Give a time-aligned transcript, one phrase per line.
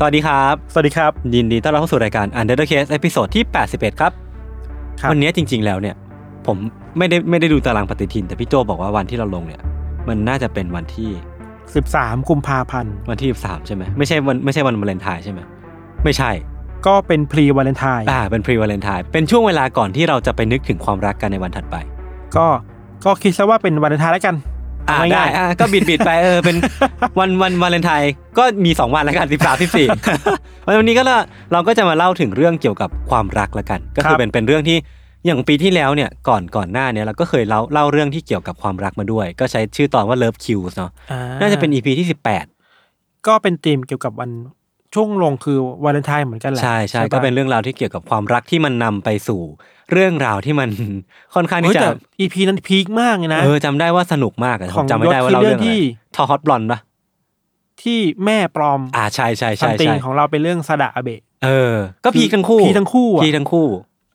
[0.00, 4.12] สวัสดีครับ สวัสดีครับ ยินดีต้อนรับเข้าสู่รายการ Untitled Case ตอนที่ 81ครับ
[5.00, 5.96] ครับ วันนี้จริง ๆ แล้วเนี่ย
[6.46, 6.56] ผม
[6.98, 9.62] ไม่ได้ไม่ได้ดูตารางปฏิทิน แต่พี่โจบอกว่าวันที่เราลงเนี่ย
[10.08, 11.10] มันน่าจะเป็นวันที่
[11.68, 15.40] 13 กุมภาพันธ์ วันที่3ใช่ไหมไม่ใช่วันไม่ใช่วันวาเลนไทน์ใช่ไหม
[16.04, 16.30] ไม่ใช่
[16.86, 21.76] ก็เป็นพรีวาเลนไทน์อ่าเป็นพรีวาเลนไทน์เป็นช่วงเวลาก่อนที่เราจะไปนึกถึงความรักกันในวันถัดไป
[22.36, 22.46] ก็
[23.04, 24.34] ก็คิดซะว่าเป็นวาเลนไทน์แล้วกัน
[24.88, 26.56] อ่าเง่ได้ยอ่าก็บิดบิดไปเออเป็น
[27.18, 29.86] วันวันวาเลนไทน์ก็มีสองวันแล้วกันสิบสามสิบสี่
[30.78, 31.16] วันนี้ก็เรา
[31.52, 34.78] เราก็จะมาเล่าถึงเรื่องเกี่ยวกับความรักละกัน ก็คือเป็นเป็นเรื่องที่
[35.26, 42.44] อย่างปีที่แล้วเนี่ยก่อนก่อนหน้าเนี้เราก็เคยเล่าเล่าเรื่องที่เกี่ยวกับความรักมาด้วย ก็ใช้ชื่อตอนว่า Love Kills เนาะอ่น่าจะเป็น EP ที่สิบแปด
[43.26, 44.30] ก็เป็นธีมเกี่ยวกับวัน
[44.94, 49.40] ช่วงลงคือวาเลนไทน์เหมือนกันแหละใช่ใช่ปะก็เป็นเรื่องราวที่เกี่ยวกับความรักที่มันนำไปสู่
[49.92, 50.68] เรื่องราวที่มัน
[51.34, 56.78] ค่อนข้างเฮ้ที่ยจะแต่ EP นั้นพีคมากเลยนะเออจำได้ว่าสนุกมากอะขผองมจำไม่ได้ว่ายศคือเล่าเรื่องเรื่องที่อะไรทอฮอตบลอนปะ
[57.82, 63.66] ที่แม่ปลอม อ่าใช่ใช่ซัมใช่ติงใช่ของเราเป็นเรื่องซาดะอาเบะเออ ก็พีคทั้งคู่พีคทั้งคู่อะพีคทั้งคู่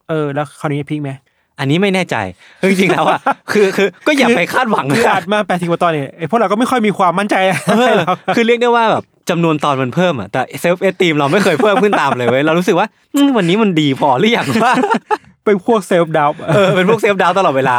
[0.10, 1.12] เออ แล้วคราวนี้พีคไหม
[1.60, 2.16] อันนี้ไม่แน่ใจ
[2.62, 3.20] คือจริงๆแล้วอะ
[3.52, 7.36] คือคือก็อย่าไปคาดหวังคือนะอัดมาแปดสิบกว่าตอนเนี่ยไอ้พวกเราก็ไม่ค่อยมีความมั่นใจ
[7.78, 14.74] เออหรอกคือเรียกได้ว่าแบบจำนวนตอนมันเพิ่มอะแต่เซลฟ์เอสตีมเราไม่เคยเพิ่มขึ้นตามเลยเว้ยเรารู้สึกว่าอืมวันนี้มันดีพอหรือยังว่า
[15.46, 17.78] เป็นพวก self-doubt เออเป็นพวก self-doubt ตลอดเวลา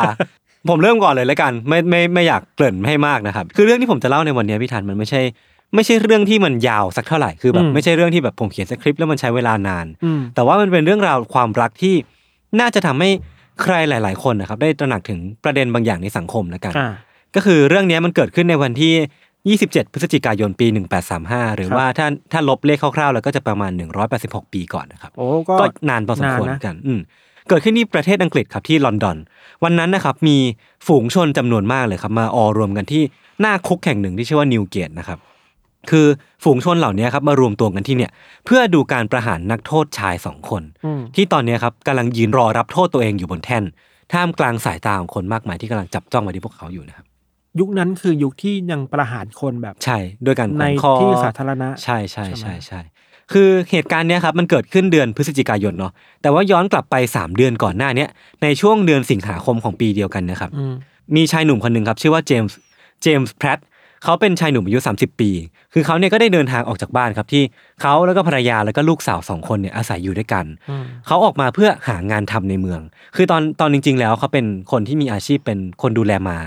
[0.68, 5.20] ผมเริ่มก่อนเลยแล้วกัน ไม่ไม่ไม่อยากเกริ่นให้มากนะครับ คือเรื่องที่ผมจะเล่าในวันนี้พี่ธัญมันไม่ใช่
[5.74, 11.94] ไม่ใช่เรื่องที่มันยาวสักเท่าไหร่คือแบบไม่ใช่เรื่องที่แบบผมเขียนสคริปต์แล้วมันใช้เวลานานอืมแต่ว่ามันเป็นเรื่องราวความรักที่
[12.60, 13.10] น่าจะทำให้
[13.62, 16.88] ใครหลาย ๆ คนนะครับได้ตระหนักถึงประเด็นบางอย่างในสังคมแล้วกันอ่า
[17.34, 20.66] ก็คือเรื่องนี้มันเกิดขึ้นในวันที่ 27 พฤศจิกายนปี
[21.12, 23.72] 1835 หรือครับว่าถ้าถ้าลบเลขคร่าวๆ แล้วก็จะประมาณ
[24.12, 27.00] 186 ปีก่อนนะครับโอ้ก็ก็นานพอสมควรนานนะกัน อืม
[27.48, 29.16] เกิดขึ้นที่ประเทศอังกฤษครับที่ลอนดอน
[29.64, 30.36] วันนั้นนะครับมี
[30.86, 33.02] ฝูงชนจำนวนมากเลยครับมาออรวมกันที่
[33.40, 35.18] หน้าคุกแห่งหนึ่งที่ชื่อว่านิวเกตนะครับ
[35.90, 36.06] คือ
[36.44, 38.12] ฝูงชนเหล่านี้ครับมารวมตัวกันที่เนี่ย
[38.44, 43.64] เพื่อดูการประหารนักโทษชายสองคนอืมที่ตอนนี้ครับกำลังยืนรอรับโทษตัวเองอยู่บนแท่น
[44.12, 47.06] ท่ามกลางสายตาของคนมากมายที่กำลังจับจ้องมาที่พวกเขาอยู่นะครับ
[47.60, 52.80] ยุคนั้นคือยุคที่ยังประหารคนแบบใช่ด้วยการแขในวนคอที่สาธารณะใช่ใช่ใช่ใช่ไหมใช่
[53.32, 55.92] คือเหตุการณ์เนี้ยครับมันเกิดขึ้นเดือนพฤศจิกายนเนาะ
[56.22, 58.08] แต่ว่าย้อนกลับไป 3 เดือนก่อนหน้าเนี้ย
[58.42, 60.74] ในช่วงเดือนสิงหาคมของปีเดียวกันนะครับอืม
[61.16, 62.56] มีชายหนุ่มคนหนึ่งครับชื่อว่าเจมส์
[63.02, 63.58] เจมส์แพรต
[64.04, 65.30] เขาเป็นชายหนุ่มอายุ 30 ปี
[65.72, 67.42] คือเขาเนี่ยก็ได้เดินทางออกจากบ้านครับที่
[67.80, 72.80] เขาแล้วก็ภรรยาแล้วก็ลูกสาวสองคนเนี่ยอาศัยอยู่ด้วยกันอืมเขาออกมาเพื่อหางานทำในเมือง
[73.16, 76.38] คือตอนตอนจริง ๆ แล้วเขาเป็นคนที่มีอาชีพเป็นคนดูแลหมา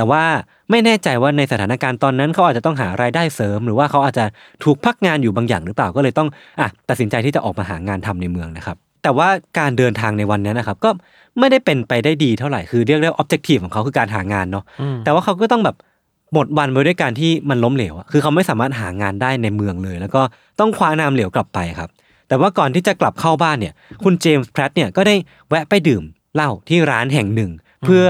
[0.00, 0.24] แต่ว่า
[0.70, 4.24] ไม่แน่ใจว่าในสถานการณ์ตอนนั้นเขาอาจจะต้องหารายได้เสริม หรือว่าเขาอาจจะ
[4.64, 6.28] ถูกพักงานอยู่บางอย่างหรือเปล่าก็เลยต้อง
[6.60, 9.28] อะตัดสินใจที่จะออกมาหางานทำในเมืองนะครับแต่ว่า
[9.58, 10.90] การเดินทางในวันนั้นนะครับก็
[11.38, 15.76] ไม่ได้เป็นไปได้ดีเท่าไหร่คือเรียกได้ว่า objective ของเขาคือการหางานเนาะอืมแต่ว่าเขาก็ต้องแบบ
[16.32, 20.22] หมดวันไปด้วยการที่มันล้มเหลวอะคือเขาไม่สามารถหางานได้ในเมืองเลย แล้วก็
[20.60, 21.90] ต้องคว้านามเหลวกลับไปครับ
[22.28, 23.74] แต่ว่าก่อนที่จะกลับเข้าบ้านเนี่ย
[24.04, 25.14] คุณเจมส์แพรตเนี่ยก็ได้
[25.48, 26.02] แวะไปดื่ม
[26.34, 27.50] เหล้าที่ร้านแห่งหนึ่ง
[27.86, 28.06] เพื่อ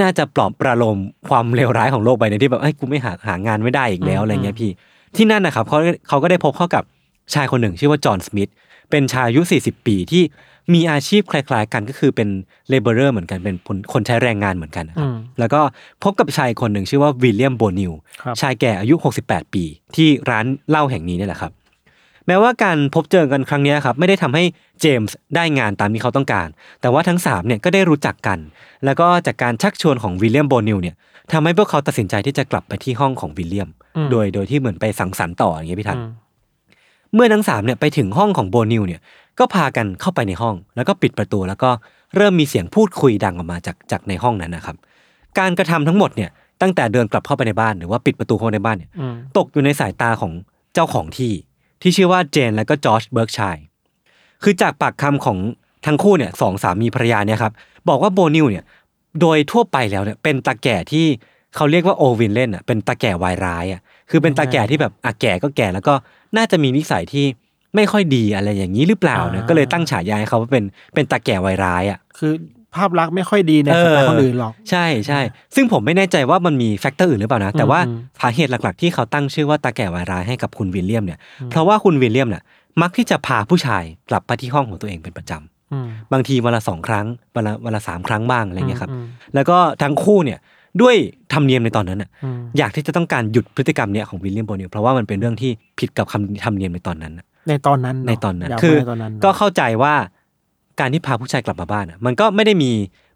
[0.00, 0.98] น่าจะปลอบประโลม
[1.28, 4.70] ความเลวร้ายของโลกใบนี้ที่แบบไอ้ยกูไม่หาหางานไม่ได้อีกแล้วอะไรเงี้ยพี่
[5.16, 5.78] ที่นั่นนะครับเขา
[6.08, 6.84] เขาก็ได้พบเข้ากับ
[7.34, 8.50] ชายคนหนึ่งชื่อว่าจอห์นสมิธ
[8.90, 10.22] เป็นชายอายุ 40 ปีที่
[10.74, 12.28] มีอาชีพคล้ายๆกันก็คือเป็น
[12.68, 15.60] เลเบอร์เหมือนกันเป็นคนคนใช้แรงงานเหมือนกันนะครับอืมแล้วก็
[16.02, 17.92] พบกับชายคนหนึ่งชื่อว่าวิลเลียมโบนิว
[18.22, 18.94] ครับชายแก่อายุ
[19.24, 19.64] 68 ปี
[19.96, 21.52] ที่ร้านเหล้าแห่งนี้เนี่ยแหละครับ
[22.28, 24.44] แม้ว่าการพบเจอกันครั้งเนี้ยครับไม่ได้ทำให้
[24.80, 26.48] เจมส์ได้งานตามที่เขาต้องการ
[26.80, 28.38] แต่ว่าทั้งสามเนี่ยก็ได้รู้จักกัน
[28.84, 30.94] แล้วก็จากการชักชวนของวิลเลียมโบนิวเนี่ย
[31.32, 36.10] ทำให้พวกเขาตัดสินใจที่จะกลับไปที่ห้องของวิลเลียมอืมโดยโดยที่เหมือนไปสังสรรค์ต่ออย่างเงี้ยพี่ธัญอืม
[37.14, 39.00] เมื่อทั้งสามเนี่ยไปถึงห้องของโบนิวเนี่ย
[39.38, 41.70] ก็พากันเข้าไปในห้อง แล้วก็ปิดประตูแล้วก็
[42.16, 44.76] เริ่มมีเสียงพูดคุยดังออกมาจากจากในห้องนั้นนะครับ
[45.38, 46.30] การกระทำทั้งหมดเนี่ย
[46.62, 50.32] ตั้งแต่เดินกลับเข้าไปในบ้านหรือว่าปิดประตูเข้าไปในบ้านเนี่ยอืมตกอยู่ในสายตาของ
[50.74, 51.30] เจ้าของที่
[51.82, 53.56] ที่ชื่อว่าเจนและก็จอร์จเบิร์กชัย
[54.42, 55.38] คือจากปากคำของ
[55.84, 57.52] ททั้งคู่เนี่ยสองสามีภรรยาเนี่ยครับ
[57.88, 58.64] บอกว่าโบนิวเนี่ย
[59.20, 61.06] โดยทั่วไปแล้วเนี่ยเป็นตาแก่ที่
[61.56, 63.80] เขาเรียกว่า old villain อะเป็นตาแก่วายร้ายอะ
[64.10, 65.94] คือเป็นตาแก่ที่แบบอะแก่ก็แก่แล้วก็
[66.36, 67.26] น่าจะมีนิสัยที่
[67.74, 70.64] ไม่ค่อยดีอะไรอย่างนี้หรือเปล่าเนี่ยอ่าก็เลยตั้งฉายาให้เขาว่าเป็น
[70.94, 75.20] เป็นตาแก่วายร้ายอะคือภาพลักษณ์ไม่ค่อยดีในสายตาคนอื่นหรอก ใช่ใช่
[75.54, 81.18] ซึ่งผมไม่แน่ใจว่ามันมี factor อื่นหรือเปล่านะ แต่ว่าอืมสาเหตุหลักๆ ที่เขาตั้งชื่อว่าตาแก่วายร้ายให้กับคุณวิลเลียมเนี่ย
[81.50, 82.42] เพราะว่าคุณวิลเลียมเนี่ย
[82.82, 89.04] มักที่จะพาผู้ชายกลับไปที่ห้องของตัวเองเป็นประจำอืมบางทีวันละสองครั้งวันละวันละสามครั้งบ้างอะไรเงี้ยครับอืม
[89.34, 90.38] แล้วก็ทั้งคู่เนี่ย
[90.82, 90.96] ด้วย
[91.32, 99.94] ธรรมเนียมในตอนนั้นน่ะอืมอยากที่จะต้องการหยุดพฤติกรรมเนี้ยของวิลเลียมโบนิวเพราะว่ามันเป็นเรื่องที่ผิดกับคำธรรมเนียมในตอนนั้นน่ะในตอนนั้นเะในตอนนั้นยาวคือในตอนนั้นก็เข้าใจว่า
[100.80, 102.70] การที่พาผู้ชายกลับมาบ้านน่ะมันก็ไม่ได้มี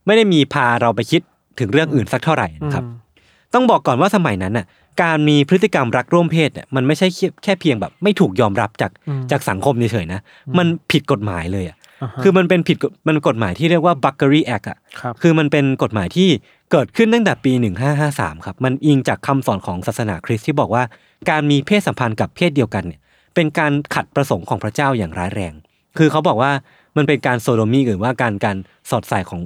[0.06, 1.20] ไม่ได้มีพาเราไปคิด
[1.58, 3.02] ถึงเรื่องอื่นสักเท่าไหร่นะครับอืม
[3.54, 4.66] ต้องบอกก่อนว่าสมัยนั้นน่ะ
[5.02, 10.20] การมีพฤติกรรมรักร่วมเพศเนี่ยมันไม่ใช่แค่แค่เพียงแบบไม่ถูกยอมรับจากอืมจากสังคมเฉยๆนะ
[10.58, 16.28] มันผิดกฎหมายเลยอะาฮะคือมันเป็นผิดกฎมันกฎหมายที่เรียกว่า Buckery Act อะครับคือมันเป็นกฎหมายที่
[16.72, 17.52] เกิดขึ้นตั้งแต่ปี
[17.98, 20.82] 1553 ครับ มันอิงจากคำสอนของศาสนาคริสต์ที่บอกว่า
[21.30, 23.00] การมีเพศสัมพันธ์กับเพศเดียวกันเนี่ย
[23.34, 25.52] เป็นการขัดประสงค์ของพระเจ้าอย่างร้ายแรง
[25.98, 26.52] คือเขาบอกว่า
[26.96, 28.56] มันเป็นการโซโดมีหรือว่าการการ
[28.90, 29.40] สอดใส่ของ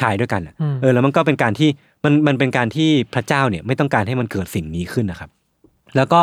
[0.00, 1.68] ชายด้วยกันอะอืมเออแล้วมันก็เป็นการที่
[2.04, 5.30] มันมันเป็นการที่พระเจ้าเนี่ยไม่ต้องการให้มันเกิดสิ่งนี้ขึ้นนะครับ
[5.96, 6.20] แล้วก็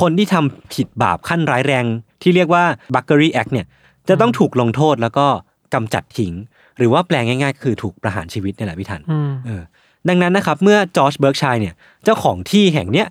[0.00, 1.84] คนที่ทำผิดบาปขั้นร้ายแรง
[2.22, 3.66] ที่เรียกว่า Buckery Act เนี่ย
[4.08, 5.26] จะต้องถูกลงโทษแล้วก็
[5.74, 6.32] กำจัดทิ้ง
[6.78, 9.62] หรือว่าแปลงง่ายๆ คือถูกประหารชีวิตนี่แหละพี่ทันอืมเออ
[10.08, 11.74] ดังนั้นนะครับเมื่อจอร์จเบิร์กชัยเนี่ย
[12.04, 13.06] เจ้าของที่แห่งเนี้ย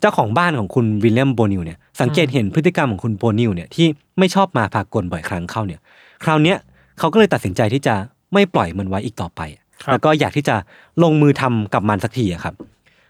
[0.00, 3.86] เจ้าของบ้านของคุณวิลเลียมโบนิวเนี่ยสังเกตเห็นพฤติกรรมของคุณโบนิวเนี่ยที่
[4.18, 5.80] ไม่ชอบมาพากลบ่อยครั้งเข้าเนี่ย
[6.24, 6.58] คราวเนี้ย
[6.98, 7.94] เขาก็เลยตัดสินใจที่จะ
[8.32, 9.40] ไม่ปล่อยมันไว้อีกต่อไป
[9.84, 10.56] ครับแล้วก็อยากที่จะ
[11.02, 12.54] ลงมือทำกับมันสักทีอะครับ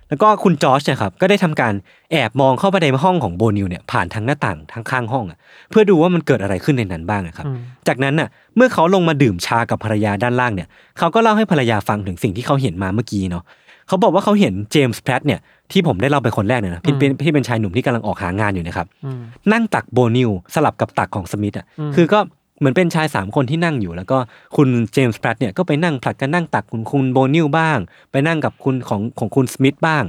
[0.09, 1.75] แล้วก็คุณจอร์จเนี่ยครับก็ได้ทำการ
[2.11, 5.39] แอบมองเข้าไปในห้องของโบนิวเนี่ยผ่านทางหน้าต่างทางข้างห้องอะ
[5.71, 10.69] เพื่อดูว่ามันเกิดอะไรขึ้นในนั้นบ้างอะครับอืมจากนั้นน่ะเมื่อเขาลงมาดื่มชากับภรรยาด้านล่างเนี่ย
[10.99, 13.45] เขาก็เล่าให้ภรรยาฟังถึงสิ่งที่เขาเห็นมาเมื่อกี้เนาะ
[13.89, 15.41] เขาบอกว่าเขาเห็นเจมส์แพรตเนี่ย
[15.73, 19.21] ที่ผมได้เล่าไปคนแรกเนี่ยนะที่เป็นที่เป็นชายหนุ่มที่กำลังออกหางานอยู่นะครับอืม
[19.53, 22.19] นั่งตักโบนิวสลับกับตักของสมิธอะอืมคือก็
[22.63, 24.19] เหมือนเป็นชายสามคนที่นั่งอยู่ แล้วก็
[24.57, 27.79] คุณเจมส์แพรตเนี่ยก็ไปนั่งผลัดกันนั่งตักคุณคุณโบนิวบ้าง
[28.13, 30.05] ไปนั่งกับคุณของของคุณสมิธบ้าง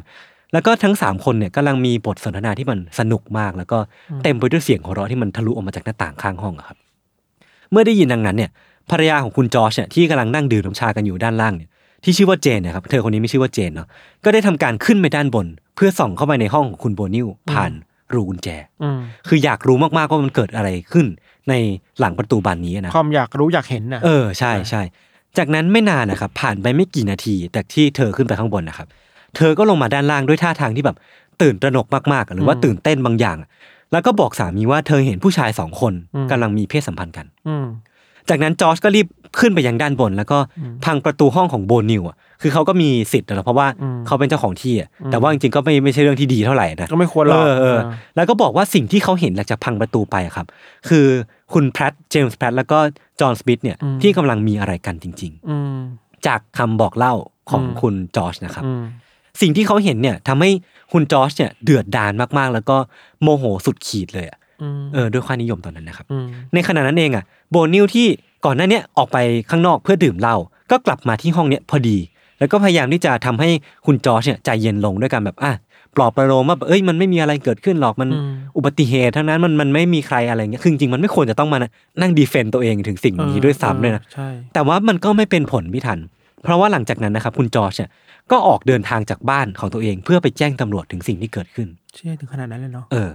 [0.54, 3.78] แล้วก็ทั้งสามคนเนี่ยกำลังมีบทสนทนาที่มันสนุกมาก แล้วก็
[4.24, 6.78] เต็มไปด้วยเสียงหัวเราะที่มันทะลุออกมาจากหน้าต่างข้างห้องอะครับ
[7.72, 8.50] เมื่อได้ยินดังนั้นเนี่ย
[8.92, 11.70] ภรรยาของคุณจอร์จเนี่ยที่กำลังนั่งดื่มน้ำชากันอยู่ด้านล่างเนี่ย
[12.04, 13.88] ที่ชื่อว่าเจนเนะครับเธอคนนี้ไม่ชื่อว่าเจนเนาะ
[14.24, 17.72] ก็ได้ทำการขึ้นไปด้านบน เพื่อส่องเข้าไปในห้องของคุณโบนิวผ่าน
[18.14, 18.48] รูกุญแจ
[18.84, 21.06] อืมคืออยากรู้มากๆว่ามันเกิดอะไรขึ้น
[21.50, 21.54] ใน
[22.00, 24.82] หลังประตูบานนี้นะความอยากรู้อยากเห็นน่ะเออใช่ใช่
[25.38, 28.88] จากนั้นไม่นานนะครับ ผ่านไปไม่กี่นาทีแต่ที่เธอขึ้นไปข้างบนนะครับ
[29.36, 30.98] เธอก็ลงมาด้านล่างด้วยท่าทางที่แบบ
[31.42, 33.38] ตื่นตระหนกมากๆ หรือว่าอืมตื่นเต้นบางอย่าง
[33.92, 37.66] แล้วก็บอกสามีว่าเธอเห็นผู้ชายสองคนอืมกำลังมีเพศสัมพันธ์กันอืม
[38.30, 39.08] จากนั้นจอร์จก็รีบ
[39.40, 47.80] ขึ้นไปยังด้านบน แล้วก็อืมพังประตูห้องของโบนิวอะคือเขาก็มีสิทธิ์นะเพราะว่าอืมเขาเป็นเจ้าของที่อะอืมแต่ว่าจริงๆก็ไม่ไม่ใช่เรื่องที่ดีเท่าไหร่นะก็ไม่ควรหรอกเออเออเออ
[48.16, 50.48] แล้วก็บอกว่าสิ่งที่เขาเห็นหลังจากพังประตูไปอะครับ
[50.90, 51.06] คือ
[51.54, 52.80] คุณแพทเจมส์แพทแล้วก็
[53.20, 57.14] จอห์นสมิธเนี่ยอืมที่กำลังมีอะไรกันจริงอืมๆจากคำบอกเล่า
[57.50, 58.84] ของอืมคุณจอร์จนะครับอืม
[59.42, 60.52] สิ่งที่เขาเห็นเนี่ยทำให้
[60.92, 62.78] คุณจอร์จเนี่ยเดือดดาลมากๆ แล้วก็
[63.22, 68.08] โมโหสุดขีดเลยอะอืมเออด้วยความนิยมตอนนั้นนะครับอืมในขณะนั้นเองอะโบนิวที่
[68.46, 69.18] ก่อนหน้าเนี้ยออกไป
[69.50, 70.36] ข้างนอกเพื่อดื่มเหล้า
[70.72, 71.98] ก็กลับมาที่ห้องเนี้ยพอดี
[72.40, 73.50] แล้วก็พยายามที่จะทำให้
[73.86, 75.54] คุณจอร์จเนี่ยใจเย็นลงด้วยการแบบอะ
[75.96, 81.58] ปลอบประโลมว่าแบบเอ้ยมันไม่มีอะไรเกิดขึ้นหรอกมันอืมอุบัติเหตุทั้งนั้นมันมันไม่มีใครอะไรเงี้ยคือจริงๆมันไม่ควรจะต้องมา
[82.02, 86.00] นั่ง defend ตัวเองถึงสิ่งนี้ด้วยซ้ำเลยนะใช่แต่ว่ามันก็ไม่เป็นผลพี่ทัน
[86.44, 87.90] เพราะว่าหลังจากนั้นนะครับคุณจอร์จเนี่ย
[88.32, 93.10] ก็ออกเดินทางจากบ้านของตัวเอง เพื่อไปแจ้งตำรวจถึงสิ่งที่เกิดขึ้น เชื่อถึงขนาดนั้นเลยเนาะเออ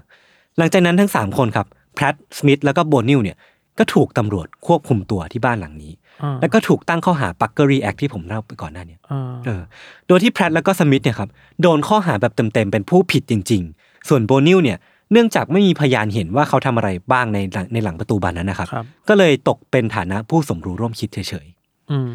[0.58, 3.36] หลังจากนั้นทั้งสามคนครับแพทสมิธแล้วก็โบนิวเนี่ย
[3.78, 5.92] ก็ถูกตำรวจควบคุมตัวที่บ้านหลังนี้
[6.22, 9.62] อ่าแล้วก็ถูกตั้งข้อหา Buggery Act ที่ผมเล่าไปก่อนหน้าเนี้อ่าเออ
[10.08, 11.28] โดยที่แพทแล้วก็สมิธเนี่ยครับ
[11.62, 14.78] โดนข้อหาแบบเต็มๆเป็นผู้ผิดจริง ๆ ส่วนโบนิวเนี่ย
[15.12, 22.10] เนื่องจากไม่มีพยานเห็นว่าเขาทำอะไรบ้างในหลังในหลังประตูบานนั้นนะครับครับก็เลยตกเป็นฐานะผู้สมรู้ร่วมคิดเฉยๆอืม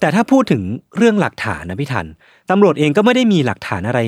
[0.00, 0.62] แต่ถ้าพูดถึง
[0.96, 2.06] เรื่องหลักฐานนะพี่ทัน
[2.50, 4.00] ตำรวจเองก็ไม่ได้มีหลักฐานอะไร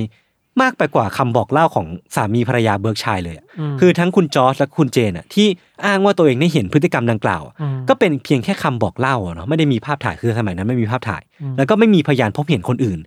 [0.62, 5.46] มากไปกว่าคำบอกเล่าของสามีภรรยาเบิร์กชัยเลยอะอืมคือทั้งคุณจอร์จและคุณเจนอะที่
[5.86, 12.98] อ้างว่าตัวเองได้เห็นพฤติกรรมดังกล่าวอะอืมก็เป็นเพียงแค่คำบอกเล่าอะเนาะไม่ได้มีภาพถ่ายคือสมัยนั้นไม่มีภาพถ่ายอืมแล้วก็ไม่มีพยานพบเห็นคนอื่น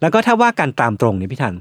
[0.00, 1.54] แล้วก็ถ้าว่าการตามตรงเนี่ยพี่ทัน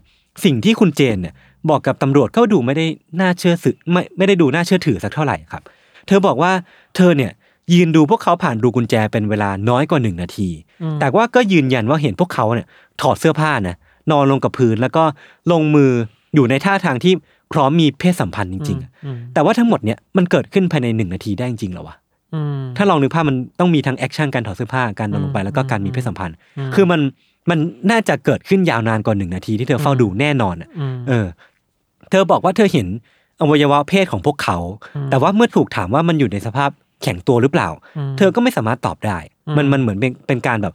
[0.43, 1.33] สิ่งที่คุณเจนเนี่ย
[1.69, 2.85] บอกกับตำรวจก็ดูไม่ได้
[3.19, 5.63] น่าเชื่อสือไม่ไม่ได้ดูน่าเชื่อถือสักเท่าไหร่ครับ
[6.07, 6.51] เธอบอกว่า
[6.95, 7.31] เธอเนี่ย
[7.73, 10.49] ยืนดูพวกเขาผ่านรูกุญแจเป็นเวลาน้อยกว่าหนึ่งนาที
[10.81, 12.67] อืมแต่ว่าก็ยืนยันว่าเห็นพวกเขาเนี่ย
[13.01, 13.75] ถอดเสื้อผ้านะ
[14.11, 15.03] นอนลงกับพื้นแล้วก็
[15.51, 15.91] ลงมือ
[16.35, 17.13] อยู่ในท่าทางที่
[17.53, 21.95] พร้อมมีเพศสัมพันธ์จริงๆอะอืมแต่ว่าทั้งหมดเนี่ยมันเกิดขึ้นภายในหนึ่งนาทีได้จริงๆเหรอวะ
[22.33, 27.01] อืมถ้าลองนึกภาพมันต้องมีทั้ง action การถอดเสื้อผ้าการนอนลงไปอืมแล้วก็การมีอืมเพศสัมพันธ์อืมคือมัน
[27.49, 27.59] มัน
[27.91, 31.25] น่าจะเกิดขึ้นยาวนานกว่าหนึ่งนาทีที่เธอเฝ้าดูแน่นอนอะอืมเออ
[32.09, 32.87] เธอบอกว่าเธอเห็น
[33.41, 34.57] อวัยวะเพศของพวกเขา
[34.95, 36.69] อืมแต่ว่าเมื่อถูกถามว่ามันอยู่ในสภาพ
[37.03, 37.69] แข็งตัวหรือเปล่า
[38.09, 40.73] มเธอก็ไม่สามารถตอบได้อืมมันมันเหมือนเป็นเป็นการแบบ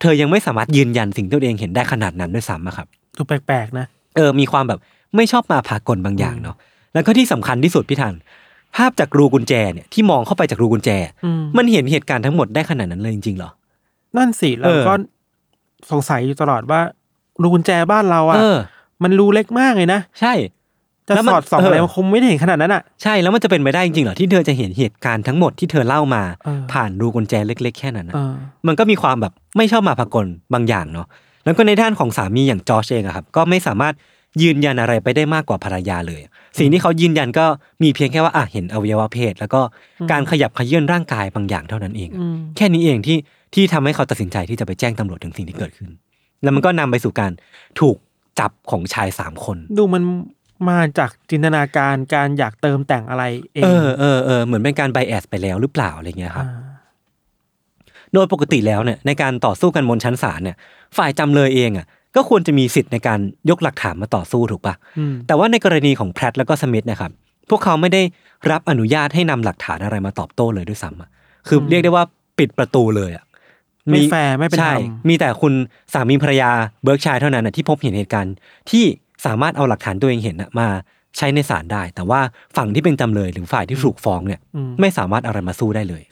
[0.00, 2.86] เธอยังไม่สามารถยืนยันสิ่งที่ตัวเองเห็นได้ขนาดนั้นด้วยซ้ำอะครับ
[3.16, 3.86] ดูแปลกๆนะ
[4.16, 4.80] เออมีความแบบ
[5.16, 6.56] ไม่ชอบมาพากลบางอย่างเนาะ
[6.94, 8.14] แล้วก็ที่สำคัญที่สุดพี่ทัน
[8.76, 10.90] ภาพจากรูกุญแจเนี่ยที่มองเข้าไปจากรูกุญแจ
[11.24, 13.50] อืมมันเห็นเหตุการณ์ทั้งหมดได้ขนาดนั้นเลยจริงๆเหรอ
[14.16, 14.94] นั่นสิเราเออก็
[15.90, 16.80] สงสัยอยู่ตลอดว่า
[17.42, 18.56] รูกุญแจบ้านเราเออะอ
[19.02, 20.32] มันรูเล็กมากเลยนะใช่
[21.08, 28.34] จะแล้วมันสอดส่องเออออะไรมันคงไม่ได้เห็นขนาดนั้นอะใช่แล้วมันจะเป็นไปได้จริงๆเหรอที่เธอจะเห็นเหตุการณ์ทั้งหมดที่เธอเล่ามาเออผ่านรูกุญแจเล็ก ๆ แค่นั้นนะเออ
[28.66, 31.06] มันก็มีความแบบไม่ชอบมาพากลบางอย่างเนาะ
[31.44, 33.94] แล้วก็ในด้านของสามีอย่างจอร์จเองอะครับก็ไม่สามารถ
[34.42, 36.20] ยืนยันอะไรไปได้มากกว่าภรรยาเลย
[36.58, 37.46] สิ่งที่เขายืนยันก็
[37.82, 39.60] มีเพียงแค่ว่าอะเห็นอวัยวะเพศ แล้วก็
[40.10, 43.18] การขยับเขยื่นร่างกายบางอย่างเท่านั้นเองอืมแค่นี้เองที่
[43.54, 45.90] ที่ทำให้เขาตัดสินใจที่จะไปแจ้งตำรวจถึงสิ่งที่เกิดขึ้น
[46.42, 47.32] แล้วมันก็นำไปสู่การ
[47.80, 47.96] ถูก
[48.40, 50.02] จับของชายสามคน ดูมัน
[50.68, 56.74] มาจากจินตนาการการอยากเติมแต่งอะไรเอง เออเออเออเหมือนเป็นการไบแอสไปแล้วหรือเปล่าอะไรเงี้ยครับอ่า
[58.14, 60.56] โดยปกติแล้วเนี่ยในการต่อสู้กันบนชั้นศาลเนี่ย
[60.96, 63.20] ฝ่ายจำเลยเองอะก็ควรจะมีสิทธิ์ในการ
[63.50, 67.10] ยกหลักฐานมาต่อสู้ถูกปะอืมแต่ว่าในกรณีของแพรตแล้วก็สมิธนะครับ
[67.50, 68.02] พวกเขาไม่ได้
[68.50, 71.10] รับอนุญาตให้นำหลักฐานอะไรมาตอบโต้เลยด้วยซ้ำอะ
[71.48, 72.04] คือเรียกได้ว่า
[72.38, 73.24] ปิดประตูเลยอะ
[73.90, 75.52] ไม่แฟร์ไม่เป็นธรใช่มีแต่คุณ
[75.94, 76.50] สามีภรรยา
[76.82, 78.34] เบิร์กชัยเท่านั้นนะที่พบเห็นเหตุการณ์
[78.70, 78.84] ที่
[79.26, 80.66] สามารถเอาหลักฐานตัวเองเห็นน่ะมา
[81.16, 82.20] ใช้ในศาลได้ แต่ว่า
[82.56, 86.02] ฝั่งที่เป็นจำเลยหรือฝ่ายที่ถูกฟ้องเนี่ยอืมไม่สามารถเอาอะไรมาสู้ได้เลย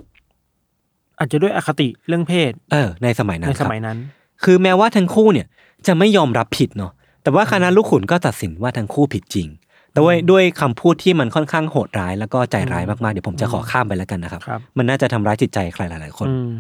[1.19, 3.99] อาจจะด้วยอคติเรื่องเพศ เออ ในสมัยนั้นในสมัยนั้นครับ
[4.45, 5.47] คือแม้ว่าทั้งคู่เนี่ย
[5.87, 6.92] จะไม่ยอมรับผิดเนาะ
[7.23, 9.49] แต่ว่าคณะลูกขุนก็ตัดสินว่าทั้งคู่ผิดจริง
[9.92, 16.52] แต่ว่าด้วยคำพูดที่มันค่อนข้างโหดร้ายแล้วก็ใจร้ายมากๆ เดี๋ยวผมจะขอข้ามไปแล้วกันนะครับครับมันน่าจะทำร้ายจิตใจใครหลายๆคนอืม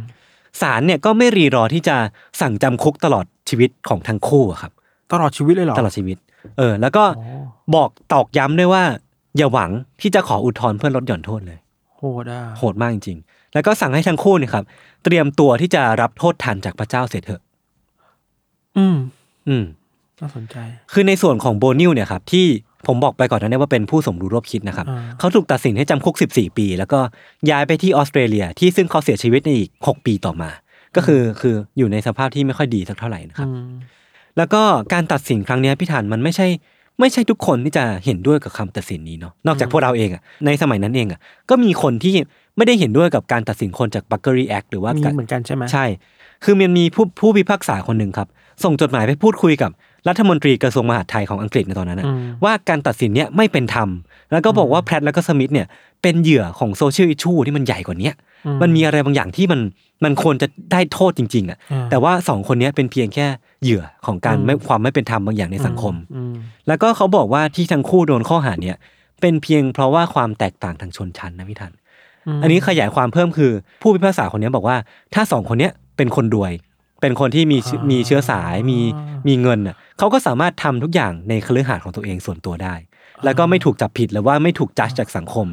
[0.60, 1.96] ศาลเนี่ยก็ไม่รีรอที่จะ
[2.40, 4.72] สั่งจำคุกตลอดชีวิตของทั้งคู่อะครับ
[5.12, 6.16] ตลอดชีวิตเลยเหรอ ตลอดชีวิต
[6.58, 7.24] เออ แล้วก็โอ้
[7.74, 8.84] บอกตอกย้ำด้วยว่า
[9.36, 9.70] อย่าหวัง
[10.00, 11.58] ที่จะขออุทธรณ์เพื่อลดหย่อนโทษเลย
[11.98, 14.64] โหดอะโหดมากจริงๆแล้วก็สั่งให้ทั้งคู่เนี่ยครับ
[15.04, 17.42] เตรียมตัวที่จะรับโทษทันจากพระเจ้าเสียเถอะ
[18.76, 18.96] อืม
[19.48, 19.64] อืม
[20.20, 20.56] น่าสนใจ
[20.92, 22.46] คือในส่วนของโบนิวเนี่ยครับที่
[22.86, 27.00] ผมบอกไปก่อนหนั้านว่าเป็นผู้สมรู้ร่วมคิดนะครับอ่าเขาถูกตัดสินให้จำคุก 14 ปี แล้วก็
[27.50, 30.50] ย้ายไปที่ออสเตรเลียที่ซึ่งเขาเสียชีวิตในอีก 6 ปีต่อมา
[30.96, 33.72] ก็คือคืออยู่ในสภาพที่ไม่ค่อยดีสักเท่าไหร่นะครับอืม
[34.38, 34.62] แล้วก็
[34.92, 36.46] การตัดสินครั้งเนี้ยพี่ทันมันไม่ใช่
[37.00, 41.20] ไม่ใช่ทุกคนที่จะเห็นด้วยกับคำตัดสินนี้เนาะนอกจากพวกเราเองอะในสมัยนั้นเองอะ
[41.50, 42.14] ก็มีคนที่
[42.56, 45.84] ไม่ได้เห็นด้วยกับการตัดสินคนจากบั c เกอรี่แอคหรือว่ามีการเหมือนกันใช่ไหมใช่
[46.44, 48.28] คือมันมีผู้ผู้พิพากษาคนหนึ่งครับ
[48.64, 49.70] ส่งจดหมายไปพูดคุยกับ
[50.08, 53.88] รัฐมนตรีกระทรวงมหาดไทยของอังกฤษในตอนนั้นนะอืมว่าการตัดสินเนี้ยไม่เป็นธรรม
[54.32, 55.66] แล้วก็บอกว่าแพทแล้วก็สมิธเนี่ย
[56.02, 58.14] เป็นเหยื่อของโซเชียลอิชูที่มันใหญ่กว่าเนี้ย
[58.46, 59.60] อืมันมีอะไรบางอย่างที่มัน
[60.04, 63.26] มันควรจะได้โทษจริง ๆ อะอ่าแต่ว่าสองคนเนี้ยเป็นเพียงแค่
[63.62, 66.34] เหยื่อของการอืมไม่ความไม่เป็นธรรมบางอย่างในสังคมอืม
[66.68, 68.76] แล้วก็เขาบอกว่าที่ทั้งคู่โดนข้อหาเนี้ย
[69.20, 71.72] เป็นเพียงเพราะว่าความแตกต่างทางชนชั้นนะพี่ทัน
[72.38, 74.76] มอันนี้ขยายความเพิ่มคือ ผู้พิพากษาคนนี้บอกว่า
[75.14, 76.52] ถ้าสองคนเนี้ยเป็นคนรวย
[77.00, 78.78] เป็นคนที่มีชื่ออ่ามีมีเชื้อสายมี
[79.28, 82.74] มีเงินน่ะเขาก็สามารถทำทุกอย่างในคฤหาสน์ของตัวเองส่วนตัวได้
[83.24, 85.46] แล้วก็ไม่ถูกจับผิดหรือว่าไม่ถูกจัดจากสังคม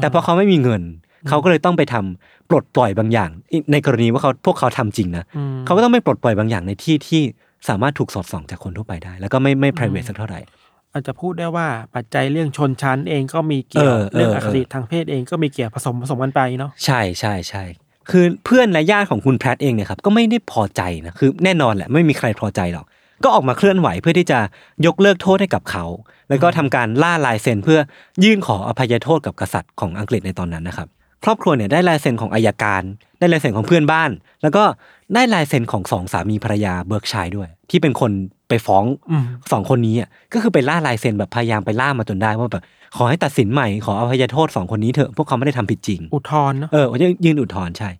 [0.00, 0.82] แต่พอเขาไม่มีเงิน
[1.28, 3.30] เขาก็เลยต้องไปทำปลดปล่อยบางอย่าง
[3.72, 7.22] ในกรณีว่าเขาพวกเขาทำจริงนะอืมเขาก็ต้องไปปลดปล่อยบางอย่างในที่ที่
[7.68, 10.40] สามารถถูกสอดส่องจากคนทั่วไปได้ แล้วก็ไม่ไม่ private สักเท่าไหร่
[10.92, 17.64] อาจจะพูดได้ว่าปัจจัยเรื่องชนชั้นเองก็มีเกี่ยวเออเออเรื่องอคติเออทางเพศเองก็มีเกี่ยวผสมผสมกันไปเนาะใช่ใช่ใช่
[18.10, 22.86] คือเพื่อนและญาติของคุณแพทเองเนี่ยครับก็ไม่ได้พอใจนะคือแน่นอนแหละไม่มีใครพอใจหรอก
[23.24, 24.38] ก็ออกมาเคลื่อนไหวเพื่อที่จะ
[24.86, 25.84] ยกเลิกโทษให้กับเขา
[26.28, 27.80] แล้วก็ทำการล่าลายเซ็นเพื่อ
[28.24, 30.88] ยื่นขออภัยโทษกับกษัตริย์ของอังกฤษในตอนนั้นนะครับ
[31.24, 32.82] ครอบครัวเนี่ยได้ลายเซ็นของอายการ
[33.18, 34.10] ได้ลายเซ็นของเพื่อนบ้าน
[34.42, 34.64] แล้วก็
[35.14, 38.10] ได้ลายเซ็นของสองสามีภรรยาเบิร์กชัยด้วย ที่เป็นคน
[38.48, 42.62] ไปฟ้องอืมสองคนนี้อะก็คือไปล่าลายเซ็นแบบพยายามไปล่ามาจนได้ว่าแบบ
[42.96, 47.90] ขอให้ตัดสินใหม่ขออภัยโทษสองคนนี้เถอะพวกเขาไม่ได้ทำผิดจริง อุทธรณ์เนาะเออว่าจะยื่นอุทธรณ์ใช่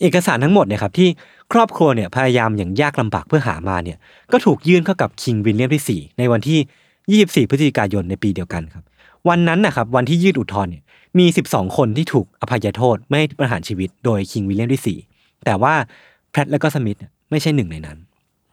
[0.00, 1.08] เอกสารทั้งหมดเนี่ยครับที่
[1.52, 3.98] ครอบครัวเนี่ยพยายามอย่างยากลำบากเพื่อหามาเนี่ย
[4.32, 6.58] ก็ถูกยื่นเข้ากับ King วิลเลียมที่ 4 ในวันที่
[7.10, 8.84] 24 พฤศจิกายนในปีเดียวกันครับ
[9.28, 10.82] วันนั้นนะครับวันที่ยื่นอุทธรณ์เนี่ย
[11.18, 15.74] มี 12 คนที่ถูกอภัยโทษไม่ให้ประหารชีวิต โดย King วิลเลียมที่ 4 แต่ว่า
[16.30, 17.98] แพทและก็สมิธเนี่ยไม่ใช่หนึ่งในนั้น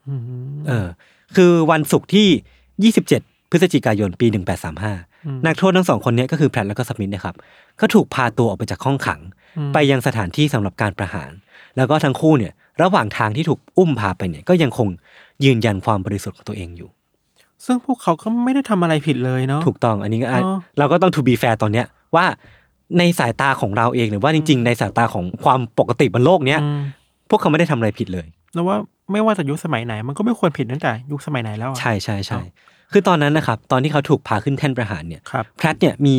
[0.09, 0.21] อืม
[0.67, 0.87] เออ
[1.35, 4.27] คือวันศุกร์ที่ 27 พฤศจิกายนปี
[4.85, 7.35] 1835 นักโทษทั้งสองคนเนี้ก็คือแพทและก็สมิธเนะครับ
[7.79, 9.21] ก็ถูกพาตัวออกไปจากห้องขัง
[9.73, 11.31] ไปยังสถานที่สำหรับการประหาร
[11.77, 14.87] แล้วก็ทั้งคู่เนี่ย ระหว่างทางที่ถูกอุ้มพาไปเนี่ย ก็ยังคง
[15.45, 16.89] ยืนยันความบริสุทธิ์ของตัวเองอยู่
[17.65, 22.25] ซึ่งพวกเขาก็ไม่ได้ทำอะไรผิดเลยเนาะถูกต้องอันนี้ก็อะอ๋อเราก็ต้อง to be fair ตอนเนี้ยว่า
[22.97, 26.81] ในสายตาของเราเองหรือว่าจริง ๆ ในสายตาของความปกติบนโลกเนี้ยอืม
[27.29, 28.77] พวกเขาไม่ได้ทำอะไรผิดเลยแล้วว่า
[29.11, 32.39] ไม่ว่าจะยุคสมัยไหน มันก็ไม่ควรผิดตั้งแต่ยุคสมัยไหนแล้วอะใช่ใช่ใช่
[32.91, 36.17] คือตอนนั้นนะครับตอนที่เขาถูกพาขึ้นแท่นประหารเนี่ยครับแพทเนี่ยมี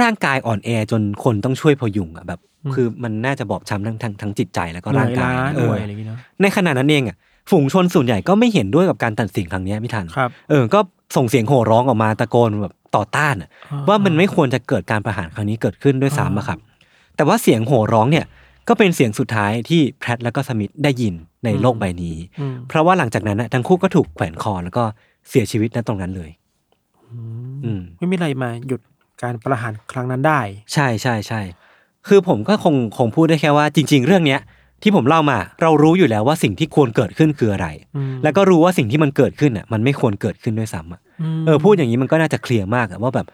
[0.00, 7.16] ร่างกายอ่อนแอจนคนต้องช่วยพยุงอะแบบอืมคือมันน่าจะบอบช้ำทั้งทั้งทั้งจิตใจแล้วก็หน่ร่าวยงกาล้ายเอหน่อวยอะไรอย่างเงี้ยเนาะในขณะนั้นเองอะ
[7.50, 10.80] ฝูงชนส่วนใหญ่ก็ไม่เห็นด้วยกับการตัดสินครั้งเนี้ยพี่ทันครับเออ ก็
[11.16, 16.58] ส่งเสียงโห่ร้องออกมาตะโกนแบบต่อต้านอะอ่าว่ามันไม่ควรจะเกิดการประหารครั้งนี้เกิดขึ้นด้วยซ้ำอะครับ
[17.16, 18.24] แต่ว่าเสียงโห่ร้องเนี่ย
[18.68, 24.84] ก็เป็นเสียงสุดท้ายที่แพทและก็สมิธได้ยินในโลกใบนี้อืมเพราะว่าหลังจากนั้นนะทั้งคู่ก็ถูกแขวนคอแล้วก็
[25.28, 26.30] เสียชีวิตณตรงนั้นเลย
[27.64, 28.80] อืมไม่มีอะไรมาหยุด
[29.22, 30.40] การประหารครั้งนั้นได้
[30.72, 31.40] ใช่ใช่ใช่
[32.08, 34.40] คือผมก็คงคงพูดได้แค่ว่า จริง ๆ เรื่องเนี้ย
[34.82, 41.00] ที่ผมเล่ามา เรารู้อยู่แล้วว่าสิ่งที่ควรเกิดขึ้นคืออะไรอืมแล้วก็รู้ว่าสิ่งที่มันเกิดขึ้นอะ มันไม่ควรเกิดขึ้นด้วยซ้ำอะ
[41.40, 43.26] มเออพูดอย่างนี้มันก็น่าจะเคลียร์มากอะว่าแบบ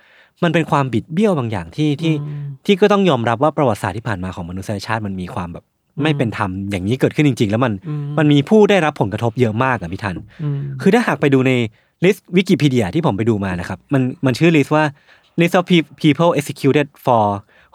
[0.44, 5.64] มันเป็นความบิดเบี้ยวบางอย่างที่ที่อืมที่ก็ต้องยอมรับว่าประวัติศาสตร์ที่ผ่านมาของมนุษยชาติมันมีความแบบ
[6.02, 11.52] ไม่เป็นธรรมอย่างนี้เกิดขึ้นจริง ๆ แล้วมันอืมมันมีผู้ได้รับผลกระทบเยอะมากอะพี่ทันอืมคือถ้าหากไปดูใน
[12.04, 14.84] list Wikipedia ที่ผมไปดูมานะครับ มันมันชื่อ list ว่า
[15.40, 17.22] list of pe- people executed for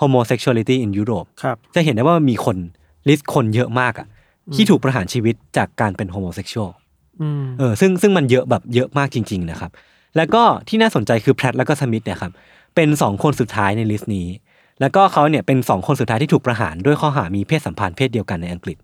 [0.01, 2.57] homosexuality in Europe ครับจะเห็นได้ว่ามีคน
[3.07, 4.07] list คนเยอะมากอะ
[4.55, 6.69] ที่ถูกประหารชีวิตจากการเป็น homosexual
[7.21, 9.71] อืมเออซึ่งซึ่งมันเยอะแบบเยอะมากจริง ๆ นะครับ
[10.17, 12.31] แล้วก็ที่น่าสนใจคือแพทแล้วก็สมิธเนี่ยครับ
[12.75, 14.27] เป็นสองคนสุดท้ายใน list นี้
[14.81, 18.77] แล้วก็เขาเนี่ยเป็นสองคนสุดท้ายที่ถูกประหารด้วยข้อหามีเพศสัมพันธ์เพศเดียวกันในอังกฤษ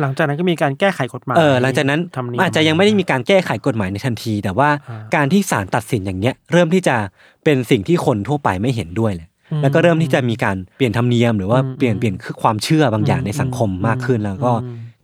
[0.00, 6.96] หลังจากนั้นก็มีการแก้ไขกฎหมายเออหลังจากนั้นทำนี้อาจจะยังไม่ได้มีการแก้ไขกฎหมายในทันที แต่ว่าอ่าการที่ศาลตัดสินอย่างเงี้ย เริ่มที่จะ
[7.44, 9.28] เป็นสิ่งที่คนทั่วไปไม่เห็นด้วยแหละ
[9.62, 14.52] แล้วก็เริ่มที่จะมีการเปลี่ยนธรรมเนียมหรือว่าเปลี่ยนเปลี่ยนคือความเชื่อบางอย่างในสังคมมากขึ้น แล้วก็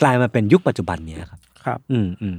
[0.02, 2.36] กลายมาเป็นยุคปัจจุบันเนี้ยครับ ครับ อืมอืม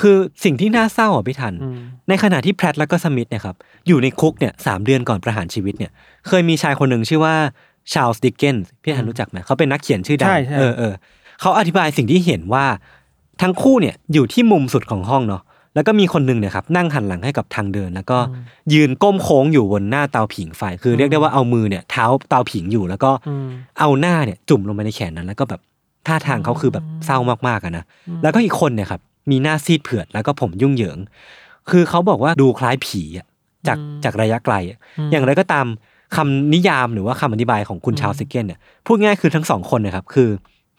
[0.00, 1.76] คือสิ่งที่น่าเศร้าอะพี่ทันอืม
[2.08, 3.56] ในขณะที่แพทแล้วก็สมิธเนี่ยครับ
[3.88, 5.92] อยู่ในคุกเนี่ยสามเดือนก่อนประหารชีวิตเนี่ย
[6.28, 7.34] เคยมีชายคนหนึ่งชื่อว่า
[7.92, 10.92] ชาลส์ดิกเกนส์พี่ทันรู้จักไหมเขาเป็นนักเขียนชื่อดังใช่ใช่เออเออ
[11.40, 12.64] เขาอธิบายสิ่งที่เห็นว่า
[13.42, 15.42] ทั้งคู่เนี่ยอยู่ที่มุมสุดของห้องเนาะ
[15.76, 18.18] แล้วก็มีคนหนึ่งเนี่ยครับนั่งหันหลังให้กับทางเดิน แล้วก็
[18.72, 25.60] ยืนก้มโค้งอยู่บนหน้าเตาผิงไฟ คือเรียกได้ว่าเอามือเนี่ยเท้าเตาผิงอยู่ แล้วก็อืมเอาหน้าเนี่ยจุ่มลงไปในแขนนั้นแล้วก็แบบ
[26.06, 27.84] ท่าทางเขาคือแบบเศร้ามากๆอะนะ
[28.22, 30.98] แล้วก็อีกคนเนี่ยครับมีหน้าซีดเผือดแล้วก็ผมยุ่งเหยิง
[31.70, 33.26] คือเขาบอกว่าดูคล้ายผีอะ
[33.66, 34.78] จากจากระยะไกลอะ
[35.12, 35.66] อย่างไรก็ตาม
[36.16, 40.28] คำนิยามหรือว่าคำอธิบายของคุณชาวซิกเกนเนี่ยพูดง่ายคือทั้งสองคนนะครับคือ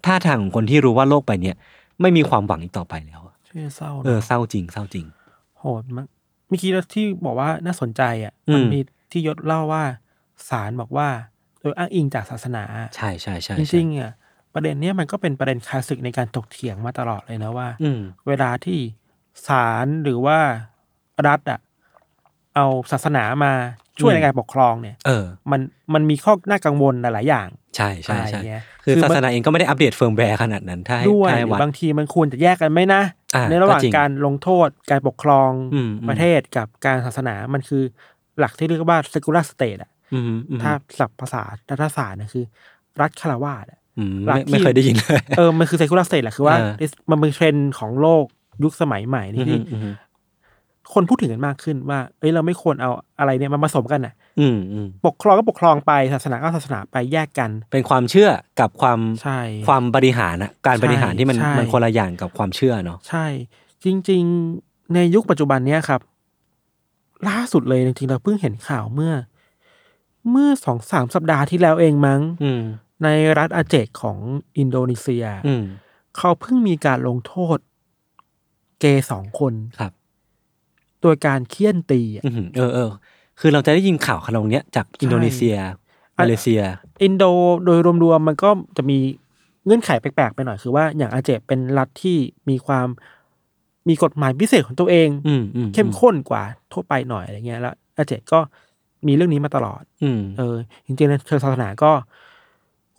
[0.06, 1.56] ท่าทางของคนที่รู้ว่าโลกใบเนี้ย
[2.02, 3.22] ไม่มีความหวังอีกต่อไปแล้ว
[3.64, 5.06] อะชื่อเศร้าเออเนอะเศร้าจริงเศร้าจริง
[5.60, 6.08] โหดมาก
[6.48, 8.80] เมื่อกี้ที่บอกว่าน่าสนใจอะอืมมันมี
[9.12, 9.84] ที่ยศเล่าว่า
[10.50, 11.08] ศาลบอกว่า
[11.62, 12.64] โดยอ้างอิงจากศาสนา
[12.96, 14.12] ใช่ใช่ใช่จริงๆอะ
[14.54, 18.80] ประเด็นเนี้ยมันก็เป็นประเด็นคลาสสิกในการถกเถียงมาตลอดเลยนะว่า อืมเวลาที่
[19.48, 20.40] ศาลหรือว่า
[21.28, 21.60] รัฐอะ
[22.56, 23.54] เอาศาสนามา
[24.00, 25.62] ช่วยอืมในการปกครองเนี่ย เออ มัน
[25.94, 33.17] มันมีข้อน่ากังวลหลายๆอย่าง ใช่ใช่อะไรใช่เงี้ยคือคือศาสนามันเองก็ไม่ได้ update firmware ขนาดนั้น ถ้าให้ด้วยถ้าหให้รือวัดบางทีมันควรจะแยกกันไหมนะอ่า
[33.50, 37.84] ในระหว่างก็จริงการลงโทษการปกครองอืมอืมประเทศกับการศาสนามันคือ
[38.40, 42.46] หลักที่เรียกว่า secular state อะอืมอืมถ้าศัพท์ภาษารัฐศาสตร์นะคือ
[43.02, 48.26] รัฐคารวาสอะอืมหลักไม่ที่ไม่เคยได้ยินเลยเออมันคือ secular state แหละคือว่าเออมันเป็นเทรนด์ของโลก
[48.64, 49.94] ยุคสมัยใหม่นี่ที่อืมอืม
[50.94, 63.26] คนพูดถึงกันมากขึ้นว่า เอ้ยเราไม่ควรเอาอะไรเนี่ยมาผสมกันน่ะ อืมอืมปกครองก็ปกครองไปศาสนาก็ศาสนาไปแยกกัน เป็นความเชื่อกับความใช่ความบริหารนะการบริหารที่มันใช่ มันคนละอย่างกับความเชื่อเนาะใช่
[63.84, 64.24] จริง
[64.60, 66.02] ๆ ในยุคปัจจุบันเนี้ยครับ
[67.30, 69.14] ล่าสุดเลยจริงๆเราเพิ่งเห็นข่าวเมื่อ
[70.32, 72.62] เมื่อสองสามสัปดาห์ที่แล้วเองมั้ง อืม
[73.04, 74.18] ในรัฐอาเจะห์ของ
[74.58, 75.64] อินโดนีเซีย อืม
[76.18, 77.58] เขาเพิ่งมีการลงโทษ
[78.80, 79.92] เกย์สองคน ครับ
[81.08, 82.92] โดยการเฆี่ยนตีอะอืมเออเออ
[83.40, 85.56] คือเราจะได้ยินข่าวขนาดเนี้ยจากอินโดนีเซีย
[86.20, 86.62] มาเลเซีย
[87.04, 87.24] อินโด
[87.66, 88.98] โดยรวมๆมันก็จะมี
[89.66, 92.18] เงื่อนไขแปลกๆไปหน่อยคือว่าอย่างอาเจกเป็นรัฐที่
[92.50, 92.88] มีความ
[93.88, 98.40] มีกฎหมายพิเศษของตัวเองอืมอืมเข้มข้นกว่าทั่วไปหน่อยอะไรเงี้ยแล้วอาเจกก็
[99.08, 101.92] มีเรื่องนี้มาตลอด อืมเออจริงๆในเชิงศาสนาก็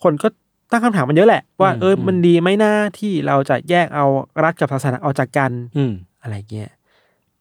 [0.02, 0.28] คนก็
[0.70, 4.06] ตั้งคำถามมันเยอะแหละ ว่าอืมเอออมมันดีไหมนะที่เราจะแยกเอา
[4.44, 5.92] รัฐกับศาสนาออกจากกัน อืม
[6.22, 6.70] อะไรเงี้ย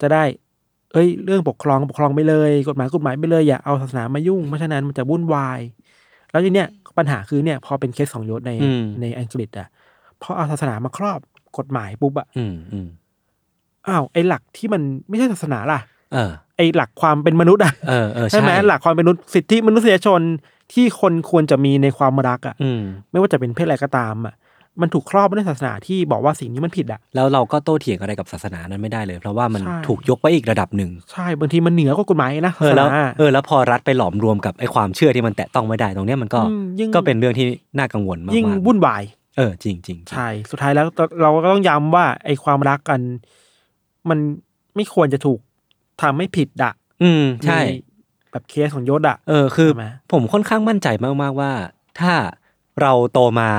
[0.01, 0.23] จะได้
[0.98, 5.60] เอ้ยเรื่องปกครองปกครองไปเลย กฎหมายกฎหมายไปเลยอย่าเอาศาสนามายุ่งเพราะฉะนั้นมันจะวุ่นวาย
[6.32, 9.68] แล้วทีเนี้ยปัญหาคือเนี่ยพอเป็นเคสของยศในอืมในอังกฤษอะ
[10.22, 11.20] พอเอาศาสนามาครอบ
[11.58, 12.88] กฎหมายปุ๊บอะอืมอืม
[13.88, 15.80] อ้าวไอ้หลักที่มันไม่ใช่ศาสนาล่ะ
[16.14, 20.22] เออไอ้หลักความเป็นมนุษย์อะเออเออใช่ไหมหลักความเป็นมนุษย์สิทธิมนุษยชน
[20.74, 22.82] ที่คนควรจะมีในความรักอะอืม
[23.12, 24.34] ไม่ว่าจะเป็นเพศอะไรก็ตามอะ
[24.82, 39.04] มันถูกครอบด้วยศาสนาที่บอกว่าสิ่งนี้มันผิดอะแล้วเราก็โต้เถียงอะไรกับศาสนานั้นไม่ได้เลย เพราะว่ามันใช่ถูกยกไปอีกระดับหนึ่งใช่บางทีมันเหนือกว่ากฎหมายนะเออแล้วศาสนาเออแล้วพอรัฐไปหลอมรวมกับไอ้ความเชื่อที่มันแตะต้องไม่ได้ตรงเนี้ยมันก็อืมยิ่งก็เป็นเรื่องที่น่ากังวลมากๆยิ่งวุ่นวาย
[39.38, 40.86] เออจริงจริงๆใช่สุดท้ายแล้ว
[41.22, 43.00] เราก็ต้องย้ำว่าไอ้ความรักกัน
[44.10, 44.20] มัน
[44.76, 45.40] ไม่ควรจะถูก
[46.02, 47.60] ทำให้ผิดอะอืมใช่
[48.32, 50.88] แบบเคสของยศอะเออคือใช่ไหมผมค่อนข้างมั่นใจ
[51.22, 51.52] มากๆว่า
[52.00, 52.13] ถ้า
[52.82, 53.50] เราโตมา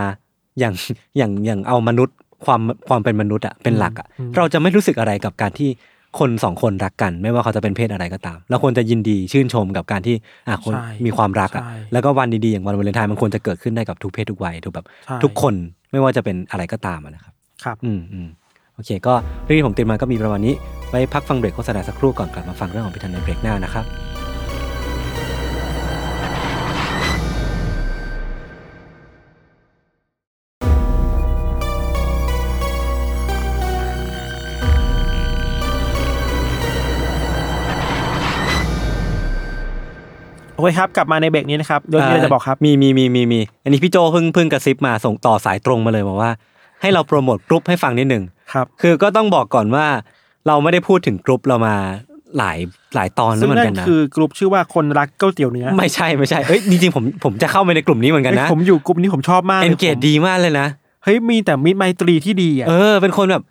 [0.58, 0.74] อย่าง
[1.16, 5.68] อย่างอย่างเอามนุษย์ความความเป็นมนุษย์อะเป็นหลักอะเราจะไม่รู้สึกอะไรกับการที่
[6.18, 10.16] คนสองคนรักกัน ไม่ว่าเขาจะเป็นเพศอะไรก็ตามเราควรจะยินดีชื่นชมกับการที่
[10.48, 15.54] อะคนใช่มีความรักอะใช่แล้วก็วันดีๆอย่างวันวาเลนไทน์มันควรจะเกิดขึ้นได้กับทุกเพศทุกวัยทุกแบบใช่ทุกคน
[15.92, 18.28] ไม่ว่าจะเป็นอะไรก็ตามอะนะครับ ครับ อืมอืม
[18.74, 20.54] โอเค ก็เรื่องที่ผมเตรียมมาก็มีประมาณนี้
[20.90, 23.84] ไว้พักฟังเบรกโฆษณาสักครู่ก่อนกลับมาฟังเรื่องของพิธันในเบรกหน้านะครับ
[40.58, 46.30] โอเคครับกลับมาในเบรกนี้นะครับเรื่องนี้เราจะบอกครับมีมีมีมีมีอันนี้พี่โจเพิ่งเพิ่งกระซิบมาส่งต่อสายตรงมาเลยบอกว่า
[46.80, 49.86] ให้เรา promote group ให้ฟังนิดหนึ่งครับ คือก็ต้องบอกก่อนว่า
[50.46, 51.74] เราไม่ได้พูดถึงกรุ๊ปเรามา
[52.38, 52.58] หลาย
[52.94, 60.66] หลายตอนแล้วเหมือนกันนะซึ่งนั่นคือกลุ่มชื่อว่าคนรักก๋วยเตี๋ยวเนื้อไม่ใช่ไม่ใช่เอ้ยจริงๆผมผมจะเข้าไปในกลุ่มนี้เหมือนกันนะเฮ้ยผมอยู่กลุ่มนี้ผมชอบมากเลย engage ผมดีมากเลยนะ
[61.04, 63.42] เฮ้ยมีแต่มิตรไมตรีที่ดีอะเออเป็นคนแบบ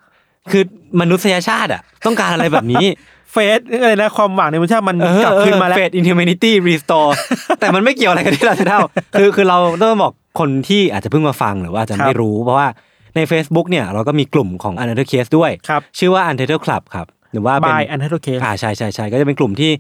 [0.52, 0.64] คือ
[1.02, 2.86] มนุษยชาติอะ ต้องการอะไรแบบนี้
[3.32, 7.16] faith อะไรนะความหวังในมนุษยชาติมันเออกลับคืนมาแล้ว faith in humanity restored
[7.60, 8.80] แต่มันไม่เกี่ยวอะไรกันที่เราจะเล่า
[9.20, 12.68] คือคือเราต้องบอกคนที่อาจจะเพิ่งมาฟังหรือว่าอาจจะครับไม่รู้ เพราะว่า
[13.16, 19.72] ใน Facebook เนี่ยเราก็มีกลุ่มของ Untitled Case ด้วยครับชื่อว่า Untitled Club ครับหรือว่าเป็น by Untitled Case อ่าใช่ใช่ใช่ก็จะเป็นกลุ่มที่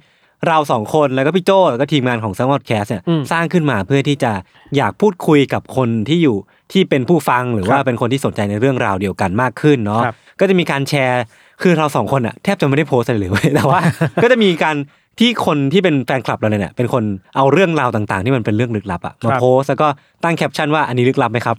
[0.48, 4.32] เราสองคนแล้วก็พี่โจแล้วก็ทีมงานของ Salmon Podcast เนี่ยอืมสร้างขึ้นมาเพื่อที่จะ
[4.78, 6.38] อยากพูดคุยกับคนที่อยู่
[6.72, 11.24] ที่เป็นผู้ฟังหรือว่าครับเป็นคนที่สนใจในเรื่องราวเดียวกันมากขึ้นเนาะครับก็จะมีการแชร์
[11.62, 13.80] คือเราสองคนอะแทบจะไม่ได้โพสต์อะไรเลยเว้ยแต่ว่า
[14.24, 14.78] ก็จะมีการ
[15.22, 17.04] ที่คนที่เป็นแฟนคลับเราเนี่ยเป็นคน
[17.36, 19.88] เอาเรื่องราวต่างๆ ที่มันเป็นเรื่องลึกลับอะมาครับโพสต์แล้วก็
[20.24, 21.56] ตั้งแคปชั่นว่าอันนี้ลึกลับไหมครับ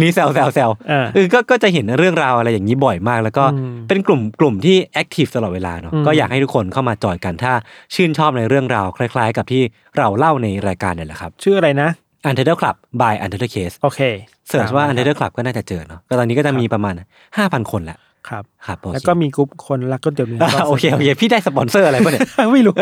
[0.00, 7.52] นี่แซวแซวแซวเออเออก็ก็จะเห็นเรื่องราวอะไรอย่างนี้บ่อยมาก แล้วก็อืมเป็นกลุ่มกลุ่มที่ active ตลอดเวลาเนาะอืมก็อยากให้ทุกคนเข้ามาจอยกันถ้า
[7.94, 9.62] ชื่นชอบในเรื่องราวคล้าย ๆ กับที่
[9.98, 11.88] เราเล่าในรายการเนี่ยแหละครับ ชื่ออะไรนะ
[12.28, 14.00] Untitled Club by Untitled Case โอเค
[14.48, 16.94] เสิร์ชว่า Untitled Club ก็น่าจะเจอเนาะก็ตอนนี้ก็จะมีประมาณ
[17.32, 22.74] 5,000 คนแหละ ครับครับโอเคแล้วก็มีกลุ่มคนรักก๋วยเตี๋ยวเนื้ออ่าโอเคโอเคพี่ได้สปอนเซอร์อะไรป่ะเนี่ยไม่รู้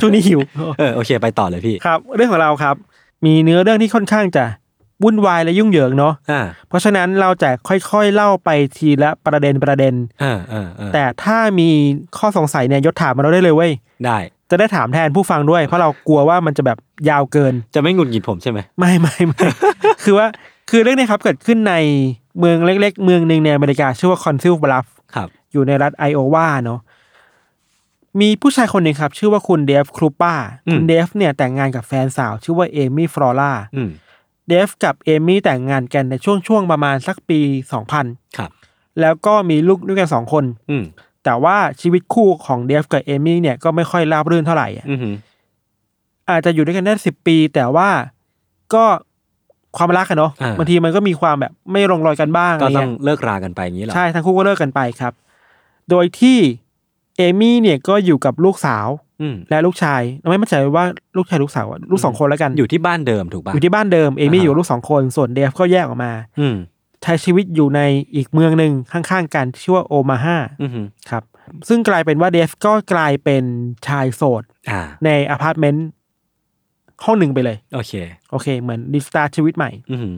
[0.00, 0.40] ช่วงนี้หิว
[0.78, 2.74] เออโอเคไปต่อเลยพี่ครับ เรื่องของเราครับ
[3.26, 4.44] มีเนื้อเรื่องที่ค่อนข้างจะ
[5.04, 11.68] วุ่นวายและยุ่งเหยิงเนาะอ่าเพราะฉะนั้นเราจะค่อยๆเล่าไปทีละประเด็นประเด็นอ่าอ่าอ่าแต่ถ้ามี
[12.18, 13.72] ข้อสงสัยเนี่ยยศถามมาเราได้เลยเว้ย
[14.04, 14.18] ได้
[14.50, 19.46] จะได้ถามแทนผู้ฟังด้วย เพราะเรากลัวว่ามันจะแบบยาวเกิน จะไม่หงุดหงิดผมใช่ไหมไม่ไม่ไม่
[20.04, 20.26] คือว่า
[20.70, 21.74] คือเรื่องนี้ครับเกิดขึ้นใน
[22.38, 26.80] เมืองเล็ก ๆ เมืองหนึ่งในอเมริกาชื่อว่าคอนซิลบลัฟครับอยู่ในรัฐไอโอวาเนาะ
[28.20, 30.34] มีผู้ชายคนหนึ่งครับ ชื่อว่าคุณเดฟครูป้า
[30.66, 33.90] อืมคุณเดฟเนี่ยแต่งงานกับแฟนสาว ชื่อว่าเอมี่ฟลอร่าอืม
[34.48, 37.40] เดฟกับเอมี่แต่งงานกันในช่วงช่วงประมาณสักปี
[37.72, 38.50] สองพันครับ
[39.00, 40.84] แล้วก็มีลูกด้วยกันสองคน อืม
[41.24, 45.14] แต่ว่าชีวิตคู่ของเดฟกับเอมี่เนี่ยก็ไม่ค่อยราบรื่นเท่าไหร่อะอืมหือ
[46.30, 47.88] อาจจะอยู่ด้วยกันได้สิบปี แต่ว่า
[48.74, 48.84] ก็
[49.78, 55.12] ความรักกันเนาะอ่า บางทีมันก็มีความแบบไม่ลงรอยกันบ้างก็อะไรต้อเงี้งยเลิกรากันไปอย่างนี้เหรอใช่ทั้งคู่ก็เลิกกันไปครับ
[55.90, 56.38] โดยที่
[57.18, 58.86] เอมี่เนี่ยก็อยู่กับลูกสาว
[59.20, 60.84] อืมและลูกชายเราไม่มั่นใจว่า
[61.16, 66.56] ลูกชายลูกสาวอะลูกสองคนแล้วกัน อยู่ที่บ้านเดิมถูกป่ะอยู่ที่บ้านเดิมเอมี่อ่าฮะอยู่กับลูกสองคนส่วนเดฟก็แยกออกมา อืม
[67.02, 67.80] ใช้ชีวิตอยู่ใน
[68.14, 71.22] อีกเมืองหนึ่งข้างๆ กันที่ชื่อว่าโอมาฮาอืมหือครับ
[71.68, 73.44] ซึ่งกลายเป็นว่าเดฟก็กลายเป็น
[73.86, 75.86] ชายโสด อ่า ในอพาร์ตเมนต์
[77.04, 77.92] ห้องหนึ่งไปเลย โอเค
[78.30, 80.14] โอเค เหมือน restart ชีวิตใหม่อืมหือ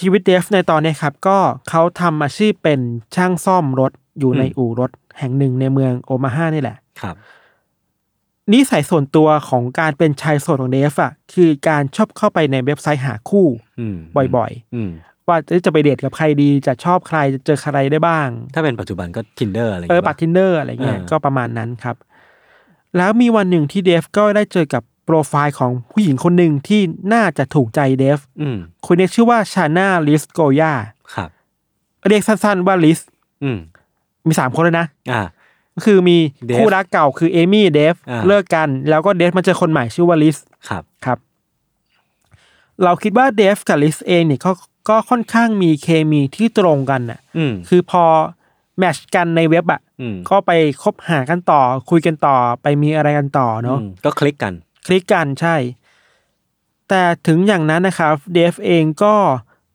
[0.00, 1.38] ชีวิตเดฟในตอนเนี้ยครับก็
[1.70, 2.80] เขาทำอาชีพเป็น
[3.16, 7.16] ช่างซ่อมรถอยู่ในอู่รถแห่งหนึ่งในเมืองโอมาฮานี่แหละ ครับ
[8.52, 13.46] นิสัยส่วนตัวของการเป็นชายโสดของเดฟอะคือการชอบเข้าไปในเว็บไซต์หาคู่
[13.80, 13.96] อืม
[14.36, 21.96] บ่อยอืมๆว่าจะไปเดทกับใครดีจะชอบใครจะเจอใครได้บ้าง ถ้าเป็นปัจจุบันก็ Tinder อะไรอย่างเออเงี้ยบัด Tinder อะไรเงี้ยเออก็ประมาณนั้นครับ
[22.96, 26.80] แล้วมีวันหนึ่งที่เดฟก็ได้เจอกับ โปรไฟล์ของผู้หญิงคนหนึ่งที่
[27.12, 30.72] น่าจะถูกใจเดฟอืมคนนี้ชื่อว่าชาน่าลิสโกยา
[31.14, 31.28] ครับ
[32.08, 33.00] เรียกสั้นๆว่าลิส
[33.42, 33.58] อืม
[34.26, 35.22] มีสามคนเลยนะอ่า
[35.74, 40.36] ก็คือมีเดฟคู่รักเก่าคือเอมี่เดฟอ่าเลิกกัน แล้วก็เดฟมาเจอคนใหม่ชื่อว่าลิส
[40.68, 41.18] ครับครับ
[42.84, 44.52] เราคิดว่าเดฟกับลิสเองเนี่ยเขา
[44.88, 48.04] ก็ค่อนข้างมีเคมีที่ตรงกันน่ะอืมคือพอ
[48.78, 50.50] แมทชกันในเว็บอะอืมก็ไป
[50.82, 54.54] คบหากันต่อ คุยกันต่อไปมีอะไรกันต่อเนาะอืมก็คลิกกัน
[54.86, 55.56] คลิกกันใช่
[56.88, 59.14] แต่ถึงอย่างนั้นนะครับเดฟเองก็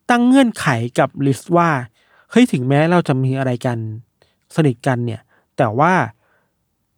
[0.09, 0.67] ตั้งเงื่อนไข
[0.99, 1.69] กับลิสว่า
[2.31, 3.77] เฮ้ยถึงแม้เราจะมีอะไรกัน
[4.55, 5.21] สนิทกันเนี่ย
[5.57, 5.93] แต่ว่า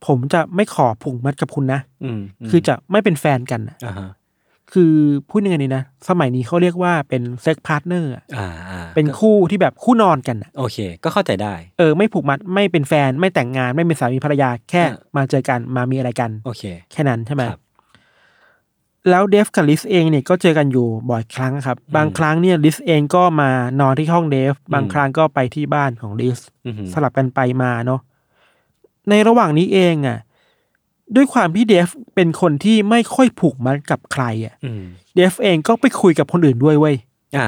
[0.06, 4.10] ผมจะไม่ขอผูกมัดกับคุณนะอืมมคือจะไม่เป็นแฟนกันน่ะอ่าฮะ
[4.74, 4.93] คือ
[5.30, 17.62] พูดยังไงดีนะ สมัยนี้เขาเรียกว่าเป็น sex partner อ่าอ่าเป็นก็คู่ที่แบบคู่นอนกันน่ะโอเค ก็เข้าใจได้ เออ ไม่ผูกมัดไม่เป็นแฟนไม่แต่งงานไม่เป็นสามีภรรยาแค่อ่ามาเจอกันมามีอะไรกัน โอเค แค่นั้นใช่ไหมครับ
[19.10, 28.02] แล้วเดฟกับลิสเองเนี่ยก็เจอกันอยู่บ่อยครั้งครับ บางครั้งเนี่ยลิสเองก็มานอนที่ห้องเดฟ บางครั้งก็ไปที่บ้านของลิสอือหือสลับกันไปมาเนาะ
[29.10, 30.18] ในระหว่างนี้เองอะ
[31.16, 34.84] ด้วยความที่เดฟเป็นคนที่ไม่ค่อยผูกมัดกับใครอะอืม
[35.16, 36.96] เดฟเองก็ไปคุยกับคนอื่นด้วยเว้ย
[37.38, 37.48] อ่า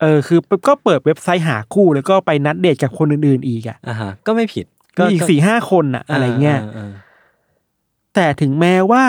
[0.00, 4.66] เออ คือก็เปิดเว็บไซต์หาคู่แล้วก็ไปนัดเดทกับคนอื่นๆอีกอะอ่าฮะก็ไม่ผิด
[4.98, 6.90] ก็อีกสี่ห้าคนอะ อะไรเงี้ยาอ่า
[8.14, 9.04] แต่ถึงแม้ว่า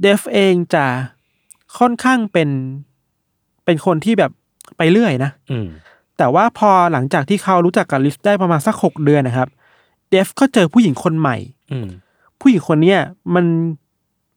[0.00, 0.84] เดฟเองจะ
[1.78, 2.48] ค่อนข้างเป็น
[3.64, 4.30] เป็นคนที่แบบ
[4.76, 5.66] ไปเรื่อยนะอืม
[6.18, 9.48] แต่ว่าพอหลังจากที่เขารู้จักกับลิสได้ประมาณสักหกเดือนนะครับ
[10.10, 11.36] เดฟก็เจอผู้หญิงคนใหม่
[11.72, 11.88] อืม
[12.40, 13.00] ผู้หญิงคนเนี้ย
[13.34, 13.44] มัน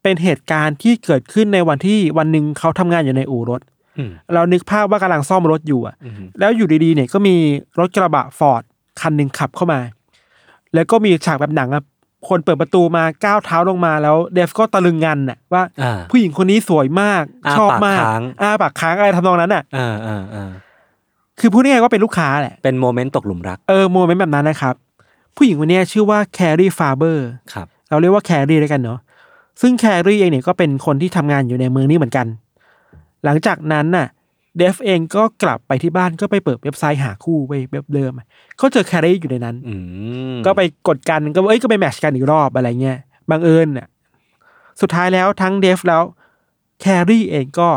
[0.04, 3.62] เป็นเหตุการณ์ที่เกิดขึ้นในวันที่วันหนึ่งเขาทำงานอยู่ในอู่รถ
[3.98, 7.36] อืมเรานึกภาพว่ากำลังซ่อมรถอยู่อะอืมแล้วอยู่ดีๆเนี่ยก็มี
[7.80, 8.64] รถกระบะฟอร์ด
[9.02, 9.80] คันหนึ่งขับเข้ามา
[10.74, 11.84] แล้วก็มีฉากแบบหนังอะ
[12.28, 20.52] คนเปิดประตูมาก้าวเท้าลงมาแล้ว เดฟก็ตะลึงงันน่ะว่าอ่าผู้หญิงคนนี้สวยมากอ้าชอบปากมากค้างอ้าปากค้างอะไรทำนองนั้นน่ะอ่าอ่าอ่า
[21.40, 24.76] คือพูดง่ายๆว่าเป็นลูกค้าแหละ เป็น moment ตกหลุมรัก เออ moment แบบนั้นนะครับ
[25.36, 29.00] ผู้หญิงคนเนี้ยชื่อว่าแครีฟาเบอร์ครับ เราเรียกว่าแครีแล้วกันเนาะ
[29.62, 32.28] ซึ่งแครีเองเนี่ยก็เป็นคนที่ทำงานอยู่ในเมืองนี้เหมือนกัน
[33.26, 34.08] หลังจากนั้นน่ะ
[34.58, 38.12] เดฟเองก็กลับไปที่บ้านก็ไปเปิดเว็บไซต์หาคู่ไปเว็บเดิม
[38.60, 39.76] ก็เจอแครีอยู่ในนั้นอื
[40.34, 43.88] มก็ไปกดกันก็เอ้ยก็ไป match กันอีกรอบอะไรเงี้ยบังเอิญน่ะ
[44.82, 46.04] สุดท้ายแล้วทั้งเดฟแล้ว
[46.82, 47.70] แครีเองก็